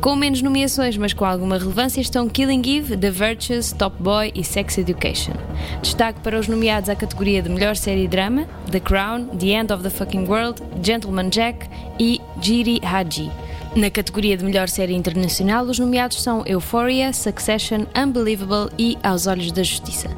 Com 0.00 0.16
menos 0.16 0.40
nomeações, 0.40 0.96
mas 0.96 1.12
com 1.12 1.26
alguma 1.26 1.58
relevância, 1.58 2.00
estão 2.00 2.26
Killing 2.26 2.62
Eve, 2.64 2.96
The 2.96 3.10
Virtues, 3.10 3.70
Top 3.72 4.02
Boy 4.02 4.32
e 4.34 4.42
Sex 4.42 4.78
Education. 4.78 5.34
Destaque 5.82 6.20
para 6.20 6.38
os 6.38 6.48
nomeados 6.48 6.88
à 6.88 6.96
categoria 6.96 7.42
de 7.42 7.50
melhor 7.50 7.76
série 7.76 8.08
drama: 8.08 8.46
The 8.70 8.80
Crown, 8.80 9.26
The 9.26 9.48
End 9.48 9.70
of 9.70 9.82
the 9.82 9.90
Fucking 9.90 10.26
World, 10.26 10.62
Gentleman 10.82 11.28
Jack 11.28 11.68
e 11.98 12.18
Jiri 12.40 12.80
Haji. 12.82 13.30
Na 13.76 13.90
categoria 13.90 14.38
de 14.38 14.44
melhor 14.44 14.70
série 14.70 14.94
internacional, 14.94 15.66
os 15.66 15.78
nomeados 15.78 16.22
são 16.22 16.44
Euphoria, 16.46 17.12
Succession, 17.12 17.84
Unbelievable 17.94 18.72
e 18.78 18.96
Aos 19.02 19.26
Olhos 19.26 19.52
da 19.52 19.62
Justiça. 19.62 20.08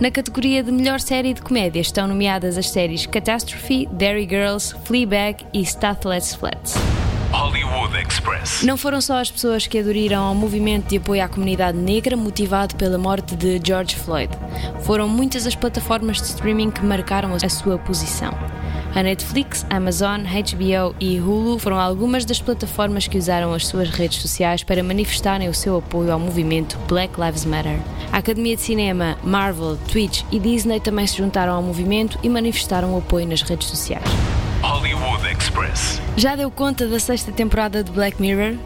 Na 0.00 0.10
categoria 0.10 0.62
de 0.62 0.72
melhor 0.72 0.98
série 0.98 1.34
de 1.34 1.42
comédia 1.42 1.80
estão 1.80 2.08
nomeadas 2.08 2.56
as 2.56 2.70
séries 2.70 3.04
Catastrophe, 3.04 3.86
Derry 3.92 4.26
Girls, 4.26 4.74
Fleabag 4.84 5.44
e 5.52 5.60
Stathless 5.60 6.34
Flats. 6.34 6.74
Hollywood. 7.30 7.65
Não 8.64 8.76
foram 8.76 9.00
só 9.00 9.20
as 9.20 9.30
pessoas 9.30 9.66
que 9.66 9.78
aderiram 9.78 10.22
ao 10.22 10.34
movimento 10.34 10.88
de 10.88 10.96
apoio 10.96 11.22
à 11.22 11.28
comunidade 11.28 11.78
negra 11.78 12.16
motivado 12.16 12.74
pela 12.76 12.98
morte 12.98 13.36
de 13.36 13.60
George 13.64 13.96
Floyd. 13.96 14.30
Foram 14.82 15.08
muitas 15.08 15.46
as 15.46 15.54
plataformas 15.54 16.16
de 16.18 16.28
streaming 16.28 16.70
que 16.70 16.84
marcaram 16.84 17.34
a 17.34 17.48
sua 17.48 17.78
posição. 17.78 18.32
A 18.94 19.02
Netflix, 19.02 19.66
Amazon, 19.68 20.22
HBO 20.22 20.96
e 20.98 21.20
Hulu 21.20 21.58
foram 21.58 21.78
algumas 21.78 22.24
das 22.24 22.40
plataformas 22.40 23.06
que 23.06 23.18
usaram 23.18 23.52
as 23.52 23.66
suas 23.66 23.90
redes 23.90 24.22
sociais 24.22 24.62
para 24.62 24.82
manifestarem 24.82 25.50
o 25.50 25.54
seu 25.54 25.76
apoio 25.76 26.10
ao 26.10 26.18
movimento 26.18 26.78
Black 26.88 27.20
Lives 27.20 27.44
Matter. 27.44 27.78
A 28.10 28.16
Academia 28.16 28.56
de 28.56 28.62
Cinema, 28.62 29.18
Marvel, 29.22 29.76
Twitch 29.92 30.22
e 30.32 30.38
Disney 30.38 30.80
também 30.80 31.06
se 31.06 31.18
juntaram 31.18 31.52
ao 31.52 31.62
movimento 31.62 32.18
e 32.22 32.28
manifestaram 32.30 32.94
o 32.94 32.98
apoio 32.98 33.26
nas 33.26 33.42
redes 33.42 33.68
sociais. 33.68 34.08
Hollywood 34.62 34.95
Express. 35.46 36.02
Já 36.16 36.34
deu 36.34 36.50
conta 36.50 36.88
da 36.88 36.98
sexta 36.98 37.30
temporada 37.30 37.84
de 37.84 37.92
Black 37.92 38.20
Mirror? 38.20 38.56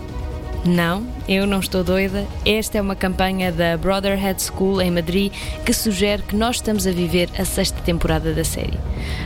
Não, 0.65 1.07
eu 1.29 1.47
não 1.47 1.61
estou 1.61 1.85
doida. 1.85 2.27
Esta 2.45 2.79
é 2.79 2.81
uma 2.81 2.97
campanha 2.97 3.53
da 3.53 3.77
Brotherhead 3.77 4.43
School 4.43 4.81
em 4.81 4.91
Madrid 4.91 5.31
que 5.65 5.75
sugere 5.75 6.23
que 6.23 6.35
nós 6.35 6.57
estamos 6.57 6.87
a 6.87 6.91
viver 6.91 7.29
a 7.39 7.45
sexta 7.45 7.79
temporada 7.83 8.33
da 8.33 8.45
série. 8.45 8.79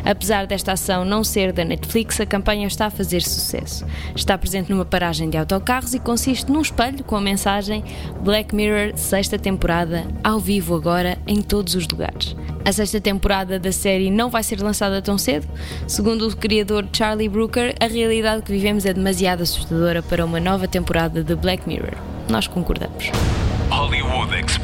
Apesar 0.05 0.49
desta 0.49 0.73
ação 0.73 1.05
não 1.05 1.23
ser 1.23 1.53
da 1.53 1.65
Netflix, 1.65 2.21
a 2.21 2.27
campanha 2.27 2.67
está 2.67 2.87
a 2.87 2.91
fazer 2.91 3.23
sucesso. 3.23 3.87
Está 4.17 4.37
presente 4.37 4.71
numa 4.71 4.85
paragem 4.85 5.31
de 5.31 5.39
autocarros 5.39 5.95
e 5.95 6.01
consiste 6.01 6.51
num 6.51 6.61
espelho 6.61 7.05
com 7.05 7.15
a 7.15 7.21
mensagem 7.21 7.85
Black 8.21 8.53
Mirror, 8.53 8.97
sexta 8.97 9.39
temporada, 9.39 10.05
ao 10.25 10.41
vivo 10.41 10.75
agora, 10.75 11.17
em 11.25 11.41
todos 11.41 11.77
os 11.77 11.87
lugares. 11.87 12.35
A 12.65 12.73
sexta 12.73 12.99
temporada 12.99 13.59
da 13.59 13.71
série 13.71 14.11
não 14.11 14.31
vai 14.31 14.43
ser 14.43 14.61
lançada 14.61 15.03
tão 15.03 15.19
cedo. 15.19 15.47
Segundo 15.87 16.27
o 16.27 16.37
criador 16.37 16.87
Charlie 16.93 17.29
Brooker, 17.29 17.75
a 17.79 17.87
realidade 17.87 18.43
que 18.43 18.53
vivemos 18.53 18.87
é 18.87 18.95
demasiado 18.95 19.43
assustadora 19.43 20.03
para 20.03 20.25
uma 20.25 20.41
nova 20.41 20.67
temporada 20.67 21.23
de 21.23 21.35
Black 21.35 21.69
Mirror. 21.69 21.95
Nós 22.29 22.47
concordamos. 22.47 23.11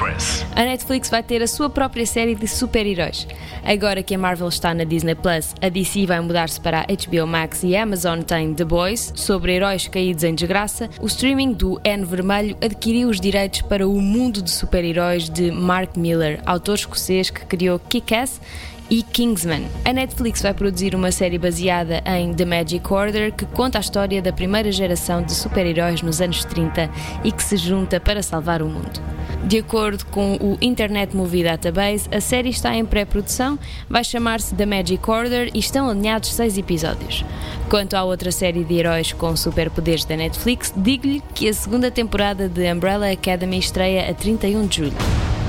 Express. 0.01 0.47
A 0.57 0.65
Netflix 0.65 1.11
vai 1.11 1.23
ter 1.23 1.43
a 1.43 1.47
sua 1.47 1.69
própria 1.69 2.07
série 2.07 2.35
de 2.35 2.49
super-heróis. 2.49 3.27
Agora 3.63 4.03
que 4.03 4.15
a 4.15 4.19
Marvel 4.19 4.49
está 4.49 4.73
na 4.73 4.85
Disney 4.85 5.15
Plus, 5.15 5.55
a 5.61 5.69
DC 5.69 6.07
vai 6.07 6.21
mudar-se 6.21 6.61
para 6.61 6.81
a 6.81 6.87
HBO 6.87 7.27
Max 7.27 7.63
e 7.63 7.77
a 7.77 7.83
Amazon 7.83 8.23
tem 8.23 8.55
The 8.55 8.65
Boys, 8.65 9.13
sobre 9.15 9.55
heróis 9.55 9.87
caídos 9.89 10.25
em 10.25 10.35
desgraça, 10.35 10.89
o 11.01 11.07
streaming 11.07 11.53
do 11.53 11.79
N 11.85 12.05
Vermelho 12.05 12.57
adquiriu 12.63 13.09
os 13.09 13.21
direitos 13.21 13.63
para 13.63 13.87
o 13.87 14.01
mundo 14.01 14.41
de 14.41 14.51
super-heróis 14.51 15.29
de 15.29 15.51
Mark 15.51 15.97
Miller, 15.97 16.41
autor 16.47 16.77
escocês 16.77 17.29
que 17.29 17.45
criou 17.45 17.79
Kick-Ass 17.79 18.41
e 18.89 19.03
Kingsman. 19.03 19.67
A 19.85 19.93
Netflix 19.93 20.43
vai 20.43 20.55
produzir 20.55 20.95
uma 20.95 21.13
série 21.13 21.39
baseada 21.39 22.03
em 22.07 22.35
The 22.35 22.45
Magic 22.45 22.93
Order 22.93 23.33
que 23.33 23.45
conta 23.47 23.79
a 23.79 23.81
história 23.81 24.21
da 24.21 24.33
primeira 24.33 24.73
geração 24.73 25.23
de 25.23 25.33
super-heróis 25.33 26.03
nos 26.03 26.21
anos 26.21 26.45
30 26.45 26.91
e 27.23 27.31
que 27.31 27.43
se 27.43 27.57
junta 27.57 28.01
para 28.01 28.23
salvar 28.23 28.63
o 28.63 28.67
mundo. 28.67 29.01
De 29.45 29.59
acordo 29.59 30.05
com 30.07 30.35
o 30.35 30.59
Internet 30.61 31.17
Movie 31.17 31.43
Database, 31.43 32.09
a 32.13 32.21
série 32.21 32.51
está 32.51 32.77
em 32.77 32.85
pré-produção, 32.85 33.59
vai 33.89 34.05
chamar-se 34.05 34.55
The 34.55 34.67
Magic 34.67 35.11
Order 35.11 35.51
e 35.55 35.59
estão 35.59 35.89
alinhados 35.89 36.33
seis 36.33 36.59
episódios. 36.59 37.25
Quanto 37.69 37.95
à 37.95 38.05
outra 38.05 38.31
série 38.31 38.65
de 38.65 38.75
heróis 38.75 39.13
com 39.13 39.35
superpoderes 39.35 40.05
da 40.05 40.17
Netflix, 40.17 40.73
digo-lhe 40.77 41.23
que 41.35 41.49
a 41.49 41.55
segunda 41.55 41.91
temporada 41.91 42.49
de 42.49 42.71
Umbrella 42.71 43.11
Academy 43.11 43.59
estreia 43.59 44.11
a 44.11 44.15
31 44.15 44.67
de 44.67 44.77
julho. 44.77 44.97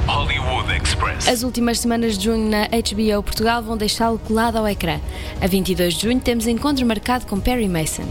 Hollywood 0.08 0.72
Express. 0.74 1.28
As 1.28 1.44
últimas 1.44 1.80
semanas 1.80 2.18
de 2.18 2.26
junho 2.26 2.50
na 2.50 2.68
HBO 2.68 3.24
Portugal 3.24 3.62
vão 3.62 3.78
deixá-lo 3.78 4.18
colado 4.20 4.58
ao 4.58 4.68
ecrã. 4.68 5.00
A 5.40 5.48
22 5.48 5.96
de 5.96 6.02
junho 6.02 6.20
temos 6.20 6.48
encontro 6.48 6.86
marcado 6.86 7.26
com 7.26 7.40
Perry 7.40 7.68
Mason. 7.68 8.08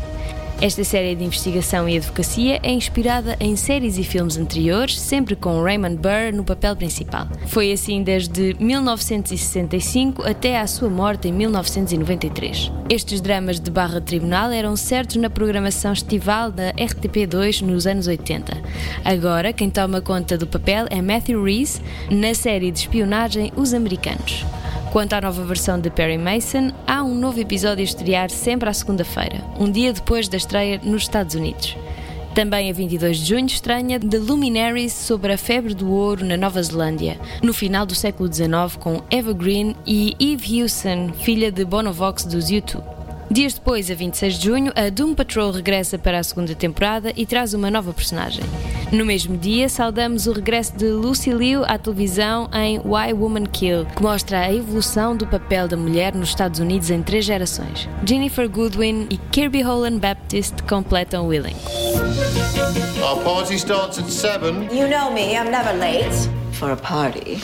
Esta 0.60 0.84
série 0.84 1.14
de 1.14 1.24
investigação 1.24 1.88
e 1.88 1.96
advocacia 1.96 2.60
é 2.62 2.70
inspirada 2.70 3.34
em 3.40 3.56
séries 3.56 3.96
e 3.96 4.04
filmes 4.04 4.36
anteriores, 4.36 5.00
sempre 5.00 5.34
com 5.34 5.62
Raymond 5.62 5.96
Burr 5.96 6.34
no 6.34 6.44
papel 6.44 6.76
principal. 6.76 7.26
Foi 7.46 7.72
assim 7.72 8.02
desde 8.02 8.54
1965 8.60 10.22
até 10.22 10.60
à 10.60 10.66
sua 10.66 10.90
morte 10.90 11.28
em 11.28 11.32
1993. 11.32 12.70
Estes 12.90 13.22
dramas 13.22 13.58
de 13.58 13.70
barra 13.70 14.00
de 14.00 14.06
tribunal 14.06 14.50
eram 14.50 14.76
certos 14.76 15.16
na 15.16 15.30
programação 15.30 15.94
estival 15.94 16.52
da 16.52 16.74
RTP2 16.74 17.62
nos 17.62 17.86
anos 17.86 18.06
80. 18.06 18.52
Agora, 19.02 19.54
quem 19.54 19.70
toma 19.70 20.02
conta 20.02 20.36
do 20.36 20.46
papel 20.46 20.84
é 20.90 21.00
Matthew 21.00 21.42
Reese 21.42 21.80
na 22.10 22.34
série 22.34 22.70
de 22.70 22.80
espionagem 22.80 23.50
Os 23.56 23.72
Americanos. 23.72 24.44
Quanto 24.92 25.12
à 25.12 25.20
nova 25.20 25.44
versão 25.44 25.78
de 25.78 25.88
Perry 25.88 26.18
Mason, 26.18 26.72
há 26.84 27.00
um 27.04 27.14
novo 27.14 27.38
episódio 27.38 27.80
a 27.80 27.84
estrear 27.84 28.28
sempre 28.28 28.68
à 28.68 28.72
segunda-feira, 28.74 29.40
um 29.56 29.70
dia 29.70 29.92
depois 29.92 30.26
da 30.26 30.36
estreia 30.36 30.80
nos 30.82 31.02
Estados 31.02 31.36
Unidos. 31.36 31.76
Também 32.34 32.68
a 32.68 32.72
22 32.72 33.18
de 33.18 33.26
junho 33.26 33.46
estranha 33.46 34.00
The 34.00 34.18
Luminaries 34.18 34.92
sobre 34.92 35.32
a 35.32 35.38
febre 35.38 35.74
do 35.74 35.92
ouro 35.92 36.24
na 36.24 36.36
Nova 36.36 36.60
Zelândia, 36.60 37.20
no 37.40 37.54
final 37.54 37.86
do 37.86 37.94
século 37.94 38.32
XIX 38.32 38.50
com 38.80 39.00
Eva 39.08 39.32
Green 39.32 39.76
e 39.86 40.16
Eve 40.18 40.58
Hewson, 40.58 41.12
filha 41.12 41.52
de 41.52 41.64
Bonovox 41.64 42.24
dos 42.24 42.46
U2. 42.46 42.82
Dias 43.30 43.54
depois, 43.54 43.88
a 43.92 43.94
26 43.94 44.38
de 44.40 44.44
junho, 44.44 44.72
a 44.74 44.90
Doom 44.90 45.14
Patrol 45.14 45.52
regressa 45.52 45.96
para 45.96 46.18
a 46.18 46.22
segunda 46.24 46.52
temporada 46.52 47.12
e 47.16 47.24
traz 47.24 47.54
uma 47.54 47.70
nova 47.70 47.92
personagem. 47.92 48.42
No 48.92 49.06
mesmo 49.06 49.36
dia, 49.36 49.68
saudamos 49.68 50.26
o 50.26 50.32
regresso 50.32 50.76
de 50.76 50.86
Lucy 50.86 51.30
Liu 51.30 51.64
à 51.64 51.78
televisão 51.78 52.50
em 52.52 52.80
Why 52.80 53.12
Woman 53.12 53.46
Kill, 53.46 53.86
que 53.86 54.02
mostra 54.02 54.40
a 54.40 54.52
evolução 54.52 55.16
do 55.16 55.28
papel 55.28 55.68
da 55.68 55.76
mulher 55.76 56.12
nos 56.12 56.30
Estados 56.30 56.58
Unidos 56.58 56.90
em 56.90 57.00
três 57.00 57.24
gerações. 57.24 57.88
Jennifer 58.04 58.48
Goodwin 58.48 59.06
e 59.08 59.16
Kirby 59.30 59.62
Holland 59.62 60.00
Baptist 60.00 60.62
completam 60.68 61.28
o 61.28 61.32
elenco. 61.32 61.60
Our 63.00 63.22
party 63.22 63.54
starts 63.54 64.00
at 64.00 64.06
seven. 64.08 64.64
You 64.72 64.88
know 64.88 65.12
me, 65.12 65.36
I'm 65.36 65.52
never 65.52 65.72
late 65.78 66.10
for 66.52 66.72
a 66.72 66.76
party. 66.76 67.38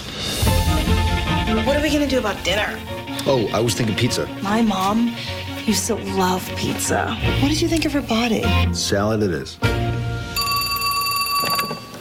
What 1.65 1.77
are 1.77 1.83
we 1.83 1.91
gonna 1.91 2.09
do 2.09 2.19
about 2.19 2.43
dinner? 2.43 2.77
Oh, 3.25 3.47
I 3.57 3.61
was 3.63 3.75
thinking 3.75 3.95
pizza. 3.95 4.27
My 4.43 4.63
mom 4.63 5.15
used 5.65 5.87
to 5.87 5.95
love 6.17 6.43
pizza. 6.57 7.17
What 7.41 7.51
did 7.51 7.61
you 7.61 7.69
think 7.69 7.87
of 7.87 7.93
her 7.93 8.03
body? 8.03 8.43
Salad 8.73 9.23
it 9.23 9.31
is. 9.31 9.57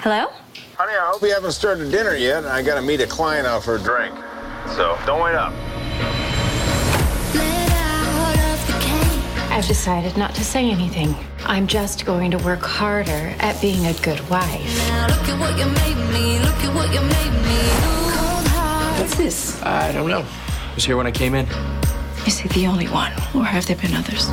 Hello? 0.05 0.29
Honey, 0.77 0.93
I 0.93 1.09
hope 1.11 1.23
you 1.23 1.33
haven't 1.33 1.53
started 1.53 1.89
dinner 1.89 2.13
yet. 2.13 2.45
I 2.45 2.61
gotta 2.61 2.79
meet 2.79 3.01
a 3.01 3.07
client 3.07 3.47
out 3.47 3.63
for 3.63 3.77
a 3.77 3.79
drink. 3.79 4.13
So 4.75 4.95
don't 5.03 5.19
wait 5.19 5.33
up. 5.33 5.51
I've 9.49 9.65
decided 9.65 10.15
not 10.15 10.35
to 10.35 10.43
say 10.43 10.69
anything. 10.69 11.15
I'm 11.47 11.65
just 11.65 12.05
going 12.05 12.29
to 12.29 12.37
work 12.45 12.61
harder 12.61 13.33
at 13.39 13.59
being 13.59 13.87
a 13.87 13.93
good 13.93 14.19
wife. 14.29 14.61
What's 18.99 19.15
this? 19.15 19.59
I 19.63 19.91
don't 19.91 20.07
know. 20.07 20.23
I 20.23 20.75
was 20.75 20.85
here 20.85 20.97
when 20.97 21.07
I 21.07 21.11
came 21.11 21.33
in. 21.33 21.47
Is 22.27 22.37
he 22.37 22.47
the 22.49 22.67
only 22.67 22.87
one, 22.89 23.11
or 23.33 23.43
have 23.43 23.65
there 23.65 23.75
been 23.75 23.95
others? 23.95 24.29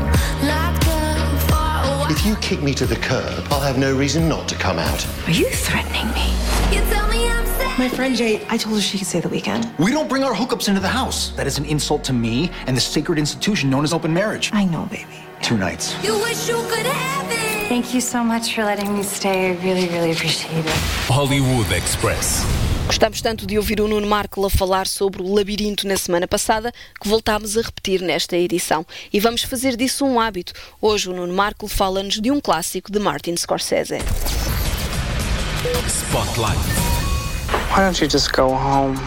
If 2.12 2.26
you 2.26 2.36
kick 2.36 2.60
me 2.60 2.74
to 2.74 2.84
the 2.84 2.96
curb, 2.96 3.46
I'll 3.50 3.62
have 3.62 3.78
no 3.78 3.96
reason 3.96 4.28
not 4.28 4.46
to 4.50 4.54
come 4.54 4.78
out. 4.78 5.06
Are 5.26 5.30
you 5.30 5.48
threatening 5.48 6.12
me? 6.12 6.34
You 6.70 6.82
tell 6.92 7.08
me 7.08 7.26
I'm 7.26 7.46
safe. 7.46 7.78
My 7.78 7.88
friend 7.88 8.14
Jade, 8.14 8.44
I 8.50 8.58
told 8.58 8.74
her 8.76 8.82
she 8.82 8.98
could 8.98 9.06
stay 9.06 9.20
the 9.20 9.30
weekend. 9.30 9.72
We 9.78 9.92
don't 9.92 10.10
bring 10.10 10.22
our 10.22 10.34
hookups 10.34 10.68
into 10.68 10.82
the 10.82 10.88
house. 10.88 11.30
That 11.30 11.46
is 11.46 11.56
an 11.56 11.64
insult 11.64 12.04
to 12.04 12.12
me 12.12 12.50
and 12.66 12.76
the 12.76 12.82
sacred 12.82 13.18
institution 13.18 13.70
known 13.70 13.82
as 13.82 13.94
open 13.94 14.12
marriage. 14.12 14.50
I 14.52 14.66
know, 14.66 14.84
baby. 14.90 15.06
Two 15.40 15.56
nights. 15.56 15.94
You 16.04 16.18
wish 16.18 16.50
you 16.50 16.56
could 16.68 16.84
have 16.84 17.30
it. 17.30 17.68
Thank 17.70 17.94
you 17.94 18.02
so 18.02 18.22
much 18.22 18.54
for 18.54 18.62
letting 18.62 18.92
me 18.92 19.02
stay. 19.02 19.52
I 19.52 19.64
really, 19.64 19.88
really 19.88 20.12
appreciate 20.12 20.66
it. 20.66 20.72
Hollywood 21.08 21.72
Express. 21.72 22.44
Gostamos 22.86 23.22
tanto 23.22 23.46
de 23.46 23.56
ouvir 23.56 23.80
o 23.80 23.88
Nuno 23.88 24.06
Marco 24.06 24.44
a 24.44 24.50
falar 24.50 24.86
sobre 24.86 25.22
o 25.22 25.34
labirinto 25.34 25.86
na 25.86 25.96
semana 25.96 26.26
passada 26.26 26.72
que 27.00 27.08
voltámos 27.08 27.56
a 27.56 27.62
repetir 27.62 28.02
nesta 28.02 28.36
edição. 28.36 28.84
E 29.12 29.20
vamos 29.20 29.42
fazer 29.42 29.76
disso 29.76 30.04
um 30.04 30.20
hábito. 30.20 30.52
Hoje 30.80 31.08
o 31.08 31.12
Nuno 31.14 31.32
Marco 31.32 31.66
fala-nos 31.68 32.20
de 32.20 32.30
um 32.30 32.40
clássico 32.40 32.90
de 32.90 32.98
Martin 32.98 33.36
Scorsese. 33.36 33.98
Spotlight. 35.88 36.58
Why 37.70 37.84
don't 37.84 38.00
you 38.00 38.08
just 38.08 38.32
go 38.32 38.48
home? 38.52 38.98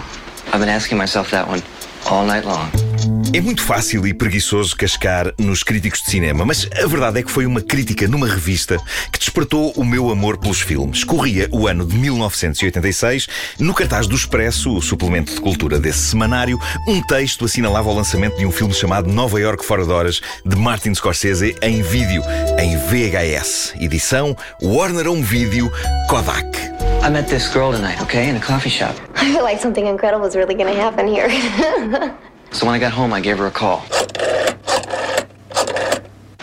I've 0.48 0.60
been 0.60 0.70
asking 0.70 0.98
myself 0.98 1.30
that 1.32 1.48
one 1.48 1.62
all 2.10 2.26
night 2.26 2.46
long. 2.46 2.85
É 3.34 3.41
muito 3.41 3.62
fácil 3.62 4.08
e 4.08 4.13
preguiçoso 4.13 4.76
cascar 4.76 5.34
nos 5.38 5.62
críticos 5.62 6.02
de 6.02 6.10
cinema, 6.10 6.46
mas 6.46 6.68
a 6.82 6.88
verdade 6.88 7.20
é 7.20 7.24
que 7.24 7.32
foi 7.32 7.46
uma 7.46 7.62
crítica 7.62 8.08
numa 8.08 8.28
revista 8.28 8.78
que 9.12 9.20
despertou 9.20 9.72
o 9.76 9.84
meu 9.84 10.10
amor 10.10 10.38
pelos 10.38 10.62
filmes. 10.62 11.04
Corria 11.04 11.50
o 11.52 11.68
ano 11.68 11.86
de 11.86 11.96
1986. 11.98 13.28
No 13.60 13.74
cartaz 13.74 14.08
do 14.08 14.15
Expresso, 14.15 14.76
o 14.76 14.82
suplemento 14.82 15.34
de 15.34 15.41
cultura 15.41 15.80
desse 15.80 16.00
semanário, 16.00 16.58
um 16.88 17.02
texto 17.02 17.46
assinalava 17.46 17.89
o 17.89 17.94
lançamento 17.94 18.38
de 18.38 18.46
um 18.46 18.52
filme 18.52 18.74
chamado 18.74 19.12
Nova 19.12 19.39
York 19.39 19.65
Fora 19.65 19.84
de 19.86 19.91
Horas, 19.91 20.22
de 20.46 20.56
Martin 20.56 20.94
Scorsese, 20.96 21.56
em 21.62 21.82
vídeo, 21.82 22.24
em 22.58 22.78
VHS. 22.78 23.74
Edição 23.80 24.36
Warner 24.62 25.10
Home 25.10 25.24
Video 25.24 25.72
Kodak. 26.10 26.58
I 27.04 27.10
met 27.10 27.28
this 27.28 27.48
girl 27.54 27.72
tonight, 27.72 28.02
okay, 28.02 28.30
in 28.30 28.36
a 28.36 28.39
coffee 28.39 28.70
shop. 28.70 28.96
I 29.15 29.32
feel 29.32 29.44
like 29.44 29.62
something 29.62 29.86
incredible 29.86 30.26
is 30.26 30.36
really 30.36 30.56
going 30.56 30.74
to 30.74 30.82
happen 30.82 31.08
here. 31.08 31.30
So 32.56 32.65
when 32.65 32.74
I 32.74 32.80
got 32.80 32.94
home, 32.94 33.12
I 33.12 33.20
gave 33.20 33.38
her 33.39 33.48
a 33.48 33.52
call. 33.52 33.80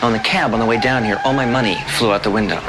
On 0.03 0.13
the 0.13 0.21
cab 0.23 0.53
on 0.53 0.59
the 0.59 0.65
way 0.65 0.79
down 0.79 1.03
here, 1.03 1.19
all 1.25 1.33
my 1.33 1.47
money 1.47 1.75
flew 1.97 2.13
out 2.13 2.21
the 2.21 2.29
window. 2.29 2.61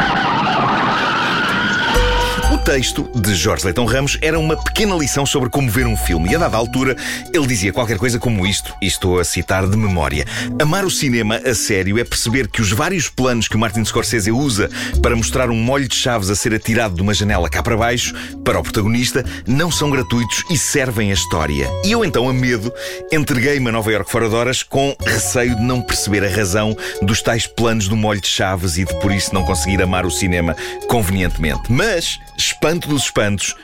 Texto 2.65 3.11
de 3.15 3.35
Jorge 3.35 3.67
Leitão 3.67 3.85
Ramos 3.85 4.17
era 4.23 4.39
uma 4.39 4.57
pequena 4.57 4.97
lição 4.97 5.27
sobre 5.27 5.51
como 5.51 5.71
ver 5.71 5.87
um 5.87 5.95
filme. 5.95 6.31
E 6.31 6.35
a 6.35 6.39
dada 6.39 6.57
altura, 6.57 6.97
ele 7.31 7.47
dizia 7.47 7.75
qualquer 7.75 7.99
coisa 7.99 8.19
como 8.19 8.47
isto, 8.47 8.75
e 8.81 8.87
estou 8.87 9.21
a 9.21 9.25
citar 9.25 9.69
de 9.69 9.77
memória. 9.77 10.25
Amar 10.59 10.83
o 10.87 10.91
cinema 10.91 11.43
a 11.45 11.55
sério 11.55 11.99
é 11.99 12.05
perceber 12.05 12.49
que 12.49 12.63
os 12.63 12.73
vários 12.73 13.07
planos 13.07 13.49
que 13.49 13.57
o 13.57 13.59
Martin 13.59 13.85
Scorsese 13.85 14.33
usa 14.33 14.71
para 15.03 15.15
mostrar 15.15 15.51
um 15.51 15.57
molho 15.57 15.87
de 15.87 15.95
chaves 15.95 16.31
a 16.31 16.35
ser 16.35 16.55
atirado 16.55 16.95
de 16.95 17.03
uma 17.03 17.13
janela 17.13 17.51
cá 17.51 17.63
para 17.63 17.77
baixo, 17.77 18.15
para 18.43 18.59
o 18.59 18.63
protagonista, 18.63 19.23
não 19.47 19.71
são 19.71 19.91
gratuitos 19.91 20.43
e 20.51 20.57
servem 20.57 21.11
a 21.11 21.15
história. 21.15 21.69
E 21.85 21.93
eu 21.93 22.03
então, 22.03 22.31
a 22.31 22.33
medo, 22.33 22.73
entreguei-me 23.13 23.69
a 23.69 23.73
Nova 23.73 23.93
York 23.93 24.11
fora 24.11 24.27
de 24.27 24.35
horas 24.35 24.63
com 24.63 24.97
receio 25.05 25.55
de 25.55 25.63
não 25.63 25.83
perceber 25.83 26.25
a 26.25 26.35
razão 26.35 26.75
dos 27.03 27.21
tais 27.21 27.47
planos 27.47 27.89
do 27.89 27.97
molho 27.97 28.23
de 28.23 28.29
chaves 28.29 28.79
e 28.79 28.87
de 28.87 29.01
por 29.01 29.13
isso 29.13 29.35
não 29.35 29.45
conseguir 29.45 29.83
amar 29.83 30.07
o 30.07 30.11
cinema 30.11 30.57
convenientemente. 30.89 31.71
Mas 31.71 32.19
espanto 32.55 32.89
dos 32.89 33.05
espantos, 33.05 33.57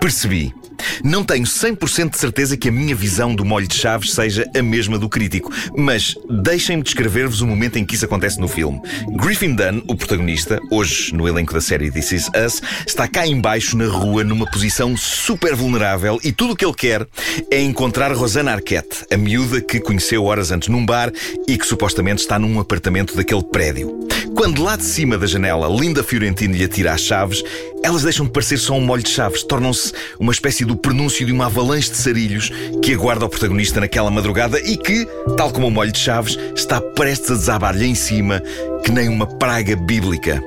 percebi. 0.00 0.57
Não 1.04 1.24
tenho 1.24 1.44
100% 1.44 2.10
de 2.10 2.18
certeza 2.18 2.56
que 2.56 2.68
a 2.68 2.72
minha 2.72 2.94
visão 2.94 3.34
do 3.34 3.44
molho 3.44 3.66
de 3.66 3.74
chaves 3.74 4.12
seja 4.12 4.44
a 4.56 4.62
mesma 4.62 4.98
do 4.98 5.08
crítico, 5.08 5.52
mas 5.76 6.14
deixem-me 6.28 6.82
descrever-vos 6.82 7.40
o 7.40 7.46
momento 7.46 7.78
em 7.78 7.84
que 7.84 7.94
isso 7.94 8.04
acontece 8.04 8.40
no 8.40 8.48
filme. 8.48 8.80
Griffin 9.16 9.54
Dunn, 9.54 9.82
o 9.88 9.96
protagonista, 9.96 10.58
hoje 10.70 11.14
no 11.14 11.28
elenco 11.28 11.52
da 11.52 11.60
série 11.60 11.90
This 11.90 12.12
Is 12.12 12.30
Us, 12.46 12.62
está 12.86 13.06
cá 13.06 13.26
embaixo 13.26 13.76
na 13.76 13.86
rua 13.86 14.24
numa 14.24 14.50
posição 14.50 14.96
super 14.96 15.54
vulnerável 15.54 16.18
e 16.22 16.32
tudo 16.32 16.52
o 16.52 16.56
que 16.56 16.64
ele 16.64 16.74
quer 16.74 17.06
é 17.50 17.60
encontrar 17.60 18.12
Rosanna 18.12 18.52
Arquette, 18.52 19.04
a 19.12 19.16
miúda 19.16 19.60
que 19.60 19.80
conheceu 19.80 20.24
horas 20.24 20.50
antes 20.50 20.68
num 20.68 20.84
bar 20.84 21.12
e 21.46 21.56
que 21.56 21.66
supostamente 21.66 22.22
está 22.22 22.38
num 22.38 22.58
apartamento 22.60 23.16
daquele 23.16 23.42
prédio. 23.42 23.98
Quando 24.34 24.62
lá 24.62 24.76
de 24.76 24.84
cima 24.84 25.18
da 25.18 25.26
janela 25.26 25.68
Linda 25.68 26.04
Fiorentino 26.04 26.54
lhe 26.54 26.64
atira 26.64 26.92
as 26.92 27.00
chaves, 27.00 27.42
elas 27.82 28.02
deixam 28.02 28.26
de 28.26 28.32
parecer 28.32 28.58
só 28.58 28.74
um 28.74 28.80
molho 28.80 29.02
de 29.02 29.10
chaves, 29.10 29.42
tornam-se 29.42 29.92
uma 30.18 30.32
espécie 30.32 30.64
do 30.68 30.76
prenúncio 30.76 31.24
de 31.24 31.32
uma 31.32 31.46
avalanche 31.46 31.90
de 31.90 31.96
sarilhos 31.96 32.52
que 32.82 32.92
aguarda 32.92 33.24
o 33.24 33.28
protagonista 33.28 33.80
naquela 33.80 34.10
madrugada 34.10 34.60
e 34.60 34.76
que, 34.76 35.06
tal 35.36 35.50
como 35.50 35.66
o 35.66 35.70
molho 35.70 35.90
de 35.90 35.98
chaves, 35.98 36.38
está 36.54 36.78
prestes 36.80 37.30
a 37.30 37.34
desabar-lhe 37.34 37.86
em 37.86 37.94
cima 37.94 38.42
que 38.84 38.92
nem 38.92 39.08
uma 39.08 39.26
praga 39.26 39.74
bíblica. 39.74 40.42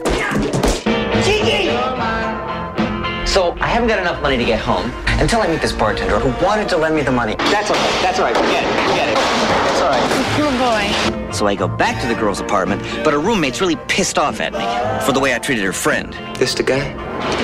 So 3.25 3.55
I 3.61 3.67
haven't 3.67 3.87
got 3.87 3.99
enough 3.99 4.21
money 4.21 4.37
to 4.37 4.43
get 4.43 4.59
home 4.59 4.91
until 5.19 5.41
I 5.41 5.47
meet 5.47 5.61
this 5.61 5.71
bartender 5.71 6.19
who 6.19 6.29
wanted 6.45 6.67
to 6.69 6.77
lend 6.77 6.95
me 6.95 7.01
the 7.01 7.11
money. 7.11 7.35
That's 7.49 7.71
all 7.71 7.77
right. 7.77 8.01
That's 8.01 8.19
all 8.19 8.25
right. 8.25 8.35
Forget 8.35 8.63
it. 8.63 8.69
Forget 8.89 9.07
it. 9.07 9.15
That's 9.15 9.81
all 9.81 9.89
right. 9.89 10.35
Good 10.37 10.57
boy. 10.59 11.31
So 11.31 11.47
I 11.47 11.55
go 11.55 11.67
back 11.69 12.01
to 12.01 12.07
the 12.07 12.15
girl's 12.15 12.41
apartment, 12.41 12.81
but 13.05 13.13
her 13.13 13.19
roommate's 13.19 13.61
really 13.61 13.77
pissed 13.87 14.19
off 14.19 14.41
at 14.41 14.51
me 14.51 14.65
for 15.05 15.13
the 15.13 15.19
way 15.21 15.33
I 15.33 15.39
treated 15.39 15.63
her 15.63 15.71
friend. 15.71 16.13
This 16.35 16.53
the 16.53 16.63
guy? 16.63 16.93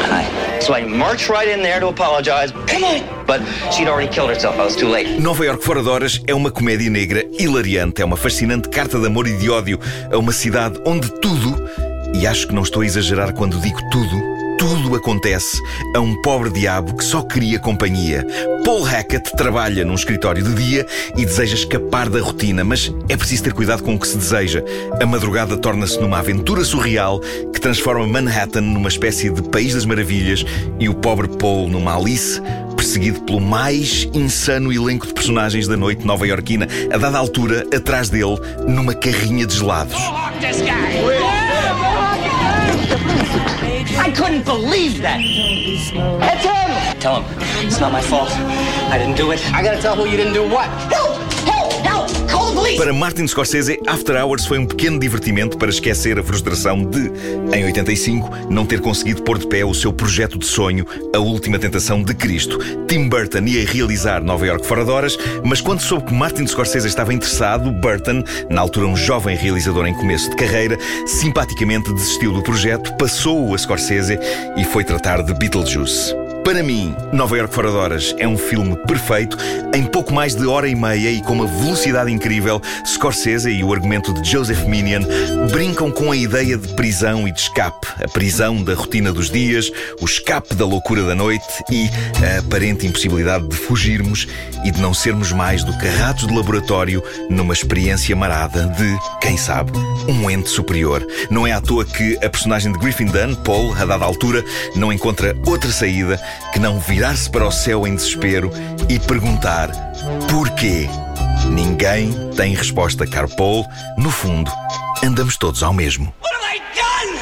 Hi. 0.10 0.37
So 0.62 0.74
I 0.74 0.86
march 0.86 1.30
right 1.30 1.48
in 1.48 1.62
there 1.62 1.80
to 1.80 1.88
apologize. 1.88 2.52
Come 2.68 2.84
on! 2.84 3.26
But 3.26 3.42
she'd 3.72 3.88
already 3.88 4.08
killed 4.08 4.30
herself. 4.30 4.56
I 4.58 4.66
was 4.66 4.76
too 4.76 4.90
late. 4.90 5.20
Nova 5.20 5.46
York 5.46 5.62
Fora 5.64 5.82
de 5.82 5.90
Horas 5.90 6.22
é 6.28 6.34
uma 6.34 6.52
comédia 6.52 6.90
negra 6.90 7.26
hilariante, 7.40 8.02
é 8.02 8.06
uma 8.06 8.18
fascinante 8.18 8.70
carta 8.70 9.00
de 9.00 9.06
amor 9.08 9.28
e 9.28 9.38
de 9.38 9.50
ódio 9.50 9.80
a 10.12 10.18
uma 10.18 10.32
cidade 10.32 10.80
onde 10.86 11.10
tudo, 11.20 11.56
e 12.14 12.26
acho 12.26 12.48
que 12.48 12.54
não 12.56 12.64
estou 12.64 12.82
a 12.82 12.86
exagerar 12.86 13.34
quando 13.34 13.60
digo 13.60 13.80
tudo, 13.90 14.37
tudo 14.58 14.96
acontece 14.96 15.62
a 15.96 16.00
um 16.00 16.20
pobre 16.22 16.50
diabo 16.50 16.96
que 16.96 17.04
só 17.04 17.22
queria 17.22 17.60
companhia. 17.60 18.26
Paul 18.66 18.82
Hackett 18.82 19.36
trabalha 19.36 19.86
num 19.86 19.94
escritório 19.94 20.44
de 20.44 20.54
dia 20.54 20.86
e 21.16 21.26
deseja 21.26 21.56
escapar 21.56 22.10
da 22.10 22.20
rotina, 22.20 22.64
mas 22.64 22.94
é 23.08 23.16
preciso 23.16 23.44
ter 23.44 23.54
cuidado 23.54 23.84
com 23.84 23.96
o 23.96 24.00
que 24.00 24.08
se 24.08 24.18
deseja. 24.18 24.64
A 25.02 25.06
madrugada 25.06 25.58
torna-se 25.58 26.00
numa 26.00 26.20
aventura 26.20 26.64
surreal 26.64 27.20
que 27.54 27.62
transforma 27.62 28.08
Manhattan 28.08 28.62
numa 28.62 28.90
espécie 28.90 29.30
de 29.30 29.44
país 29.44 29.76
das 29.76 29.86
maravilhas 29.86 30.44
e 30.80 30.90
o 30.90 30.96
pobre 30.96 31.28
Paul 31.28 31.70
numa 31.70 31.96
Alice 31.96 32.42
perseguido 32.76 33.22
pelo 33.22 33.42
mais 33.42 34.08
insano 34.14 34.72
elenco 34.72 35.08
de 35.08 35.14
personagens 35.14 35.68
da 35.68 35.76
noite 35.76 36.06
nova-iorquina, 36.06 36.68
a 36.92 36.98
dada 36.98 37.18
altura, 37.18 37.66
atrás 37.76 38.10
dele, 38.10 38.38
numa 38.68 38.94
carrinha 38.94 39.46
de 39.46 39.56
gelados. 39.56 39.98
I 44.08 44.12
couldn't 44.12 44.46
believe 44.46 45.02
that. 45.02 45.20
That's 46.22 46.46
him. 46.46 47.02
Tell 47.02 47.22
him 47.22 47.68
it's 47.68 47.78
not 47.82 47.92
my 47.92 48.00
fault. 48.00 48.32
I 48.32 48.98
didn't 48.98 49.18
do 49.18 49.32
it. 49.32 49.54
I 49.54 49.62
gotta 49.62 49.82
tell 49.82 49.98
who 49.98 50.06
you 50.06 50.16
didn't 50.16 50.32
do 50.32 50.48
what. 50.48 50.70
Help! 50.90 51.07
Para 52.76 52.92
Martin 52.92 53.26
Scorsese, 53.28 53.80
After 53.88 54.16
Hours 54.22 54.46
foi 54.46 54.58
um 54.58 54.66
pequeno 54.66 55.00
divertimento 55.00 55.58
para 55.58 55.70
esquecer 55.70 56.20
a 56.20 56.24
frustração 56.24 56.84
de, 56.84 57.12
em 57.56 57.64
85, 57.66 58.50
não 58.50 58.66
ter 58.66 58.82
conseguido 58.82 59.22
pôr 59.24 59.38
de 59.38 59.48
pé 59.48 59.64
o 59.64 59.74
seu 59.74 59.94
projeto 59.94 60.38
de 60.38 60.46
sonho, 60.46 60.86
A 61.16 61.20
Última 61.20 61.58
Tentação 61.58 62.04
de 62.04 62.14
Cristo. 62.14 62.58
Tim 62.88 63.08
Burton 63.08 63.46
ia 63.46 63.66
realizar 63.66 64.22
Nova 64.22 64.46
York 64.46 64.66
fora 64.66 64.84
de 64.84 64.92
horas, 64.92 65.18
mas 65.46 65.62
quando 65.62 65.82
soube 65.82 66.08
que 66.08 66.14
Martin 66.14 66.46
Scorsese 66.46 66.88
estava 66.88 67.14
interessado, 67.14 67.72
Burton, 67.72 68.24
na 68.50 68.62
altura 68.62 68.88
um 68.88 68.98
jovem 68.98 69.38
realizador 69.38 69.88
em 69.88 69.94
começo 69.94 70.30
de 70.30 70.36
carreira, 70.36 70.78
simpaticamente 71.06 71.94
desistiu 71.94 72.34
do 72.34 72.44
projeto, 72.44 72.94
passou-o 72.98 73.54
a 73.54 73.58
Scorsese 73.58 74.20
e 74.58 74.64
foi 74.66 74.84
tratar 74.84 75.24
de 75.24 75.34
Beetlejuice. 75.34 76.27
Para 76.48 76.64
mim, 76.64 76.96
Nova 77.12 77.38
York 77.38 77.54
Fora 77.54 77.70
de 77.70 77.76
Horas 77.76 78.16
é 78.18 78.26
um 78.26 78.38
filme 78.38 78.78
perfeito. 78.88 79.38
Em 79.76 79.84
pouco 79.84 80.14
mais 80.14 80.34
de 80.34 80.48
hora 80.48 80.66
e 80.66 80.74
meia 80.74 81.12
e 81.12 81.22
com 81.22 81.34
uma 81.34 81.46
velocidade 81.46 82.10
incrível, 82.10 82.62
Scorsese 82.86 83.50
e 83.50 83.66
o 83.66 83.74
argumento 83.74 84.14
de 84.14 84.32
Joseph 84.32 84.64
Minion 84.64 85.02
brincam 85.52 85.92
com 85.92 86.10
a 86.10 86.16
ideia 86.16 86.58
de 86.58 86.70
prisão 86.70 87.28
e 87.28 87.34
de 87.34 87.42
escape. 87.42 87.86
A 88.02 88.08
prisão 88.08 88.64
da 88.64 88.74
rotina 88.74 89.12
dos 89.12 89.30
dias, 89.30 89.70
o 90.00 90.06
escape 90.06 90.56
da 90.56 90.66
loucura 90.66 91.04
da 91.04 91.14
noite 91.14 91.46
e 91.70 91.90
a 92.26 92.40
aparente 92.40 92.88
impossibilidade 92.88 93.46
de 93.46 93.56
fugirmos 93.58 94.26
e 94.64 94.72
de 94.72 94.80
não 94.80 94.94
sermos 94.94 95.34
mais 95.34 95.66
do 95.66 95.78
que 95.78 95.86
ratos 95.86 96.28
de 96.28 96.34
laboratório 96.34 97.04
numa 97.30 97.54
experiência 97.54 98.16
marada 98.16 98.68
de, 98.68 98.98
quem 99.20 99.36
sabe, 99.36 99.74
um 100.08 100.32
ente 100.32 100.50
superior. 100.50 101.06
Não 101.30 101.46
é 101.46 101.52
à 101.52 101.60
toa 101.60 101.84
que 101.84 102.16
a 102.24 102.30
personagem 102.30 102.72
de 102.72 102.80
Griffin 102.80 103.08
Dunn, 103.08 103.36
Paul, 103.44 103.74
a 103.74 103.84
dada 103.84 104.06
altura, 104.06 104.42
não 104.78 104.94
encontra 104.94 105.36
outra 105.46 105.70
saída 105.74 106.18
que 106.52 106.60
não 106.60 106.80
virar-se 106.80 107.30
para 107.30 107.48
o 107.48 107.52
céu 107.52 107.86
em 107.86 107.96
desespero 107.96 108.52
e 108.90 109.00
perguntar 109.00 109.70
porquê. 110.32 110.88
Ninguém 111.50 112.12
tem 112.36 112.54
resposta, 112.54 113.06
caro 113.08 113.30
Paul. 113.36 113.66
No 113.98 114.10
fundo, 114.10 114.52
andamos 115.04 115.38
todos 115.38 115.64
ao 115.64 115.74
mesmo. 115.74 116.14
What 116.22 116.36
have 116.36 116.56
I 116.56 116.60
done? 116.76 117.20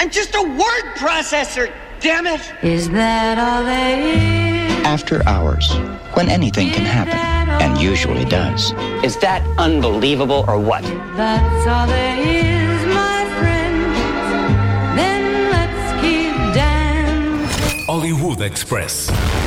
I'm 0.00 0.10
just 0.10 0.34
a 0.34 0.42
word 0.42 0.94
processor, 0.98 1.70
damn 2.00 2.26
it! 2.26 2.42
Is 2.62 2.88
that 2.90 3.38
all 3.38 3.66
is? 3.66 4.84
After 4.84 5.22
hours, 5.28 5.70
when 6.14 6.28
anything 6.28 6.70
can 6.70 6.84
happen, 6.84 7.18
and 7.62 7.78
usually 7.78 8.24
does. 8.24 8.74
Is 9.04 9.16
that 9.18 9.42
unbelievable 9.58 10.44
or 10.48 10.58
what? 10.58 10.82
That's 11.16 11.66
all 11.66 11.86
there 11.86 12.18
is, 12.18 12.51
Hollywood 18.32 18.50
Express. 18.50 19.41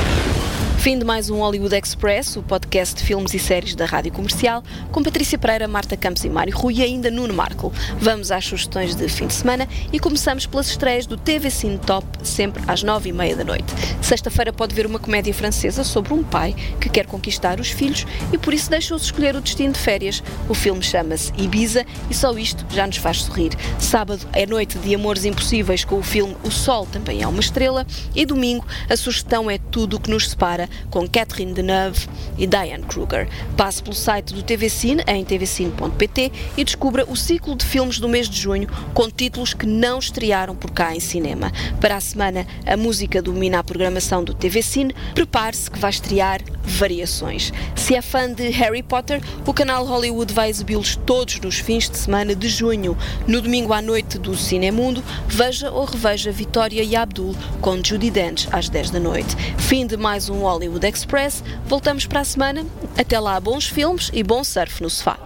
Fim 0.86 1.00
de 1.00 1.04
mais 1.04 1.28
um 1.28 1.38
Hollywood 1.40 1.74
Express, 1.74 2.36
o 2.36 2.44
podcast 2.44 2.94
de 2.94 3.02
filmes 3.02 3.34
e 3.34 3.40
séries 3.40 3.74
da 3.74 3.84
Rádio 3.84 4.12
Comercial, 4.12 4.62
com 4.92 5.02
Patrícia 5.02 5.36
Pereira, 5.36 5.66
Marta 5.66 5.96
Campos 5.96 6.24
e 6.24 6.30
Mário 6.30 6.56
Rui 6.56 6.74
e 6.74 6.82
ainda 6.84 7.10
Nuno 7.10 7.34
Marco. 7.34 7.72
Vamos 7.98 8.30
às 8.30 8.44
sugestões 8.44 8.94
de 8.94 9.08
fim 9.08 9.26
de 9.26 9.34
semana 9.34 9.66
e 9.92 9.98
começamos 9.98 10.46
pelas 10.46 10.68
estreias 10.68 11.04
do 11.04 11.16
TV 11.16 11.50
Cine 11.50 11.76
Top, 11.78 12.06
sempre 12.22 12.62
às 12.68 12.84
nove 12.84 13.08
e 13.08 13.12
meia 13.12 13.34
da 13.34 13.42
noite. 13.42 13.64
Sexta-feira 14.00 14.52
pode 14.52 14.76
ver 14.76 14.86
uma 14.86 15.00
comédia 15.00 15.34
francesa 15.34 15.82
sobre 15.82 16.14
um 16.14 16.22
pai 16.22 16.54
que 16.80 16.88
quer 16.88 17.06
conquistar 17.06 17.58
os 17.58 17.68
filhos 17.68 18.06
e 18.32 18.38
por 18.38 18.54
isso 18.54 18.70
deixou-se 18.70 19.06
escolher 19.06 19.34
o 19.34 19.40
destino 19.40 19.72
de 19.72 19.80
férias. 19.80 20.22
O 20.48 20.54
filme 20.54 20.84
chama-se 20.84 21.32
Ibiza 21.36 21.84
e 22.08 22.14
só 22.14 22.32
isto 22.38 22.64
já 22.70 22.86
nos 22.86 22.98
faz 22.98 23.22
sorrir. 23.22 23.50
Sábado 23.80 24.24
é 24.32 24.46
noite 24.46 24.78
de 24.78 24.94
Amores 24.94 25.24
Impossíveis 25.24 25.84
com 25.84 25.98
o 25.98 26.02
filme 26.04 26.36
O 26.44 26.50
Sol 26.52 26.86
também 26.86 27.24
é 27.24 27.26
uma 27.26 27.40
estrela 27.40 27.84
e 28.14 28.24
domingo 28.24 28.64
a 28.88 28.96
sugestão 28.96 29.50
é 29.50 29.58
Tudo 29.58 29.96
o 29.96 30.00
que 30.00 30.12
nos 30.12 30.30
separa 30.30 30.68
com 30.90 31.08
Catherine 31.08 31.52
Deneuve 31.52 32.08
e 32.38 32.46
Diane 32.46 32.84
Kruger. 32.84 33.28
Passe 33.56 33.82
pelo 33.82 33.94
site 33.94 34.34
do 34.34 34.42
TV 34.42 34.68
Cine 34.68 35.02
em 35.06 35.24
tvcine.pt 35.24 36.32
e 36.56 36.64
descubra 36.64 37.04
o 37.08 37.16
ciclo 37.16 37.56
de 37.56 37.64
filmes 37.64 37.98
do 37.98 38.08
mês 38.08 38.28
de 38.28 38.40
junho 38.40 38.68
com 38.94 39.10
títulos 39.10 39.54
que 39.54 39.66
não 39.66 39.98
estrearam 39.98 40.54
por 40.54 40.70
cá 40.70 40.94
em 40.94 41.00
cinema. 41.00 41.52
Para 41.80 41.96
a 41.96 42.00
semana, 42.00 42.46
a 42.64 42.76
música 42.76 43.22
domina 43.22 43.58
a 43.58 43.64
programação 43.64 44.22
do 44.22 44.34
TV 44.34 44.62
Cine. 44.62 44.94
Prepare-se 45.14 45.70
que 45.70 45.78
vai 45.78 45.90
estrear 45.90 46.40
Variações. 46.66 47.52
Se 47.74 47.94
é 47.94 48.02
fã 48.02 48.30
de 48.30 48.48
Harry 48.50 48.82
Potter, 48.82 49.22
o 49.46 49.54
canal 49.54 49.84
Hollywood 49.84 50.34
vai 50.34 50.50
exibi-los 50.50 50.96
todos 50.96 51.38
nos 51.40 51.58
fins 51.58 51.88
de 51.88 51.96
semana 51.96 52.34
de 52.34 52.48
junho. 52.48 52.96
No 53.26 53.40
domingo 53.40 53.72
à 53.72 53.80
noite 53.80 54.18
do 54.18 54.36
Cinemundo, 54.36 55.02
veja 55.28 55.70
ou 55.70 55.84
reveja 55.84 56.32
Vitória 56.32 56.82
e 56.82 56.96
Abdul 56.96 57.34
com 57.60 57.82
Judy 57.82 58.10
Dench 58.10 58.48
às 58.52 58.68
10 58.68 58.90
da 58.90 59.00
noite. 59.00 59.36
Fim 59.56 59.86
de 59.86 59.96
mais 59.96 60.28
um 60.28 60.40
Hollywood 60.40 60.86
Express. 60.86 61.42
Voltamos 61.66 62.04
para 62.06 62.20
a 62.20 62.24
semana. 62.24 62.66
Até 62.98 63.18
lá, 63.18 63.38
bons 63.38 63.66
filmes 63.66 64.10
e 64.12 64.22
bom 64.22 64.42
surf 64.42 64.82
no 64.82 64.90
sofá. 64.90 65.16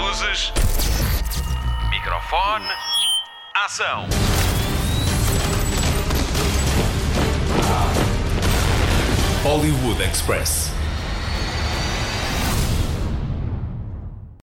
Luzes. 0.00 0.52
Microfone. 1.90 2.66
Ação. 3.54 4.55
Hollywood 9.46 10.00
Express. 10.00 10.75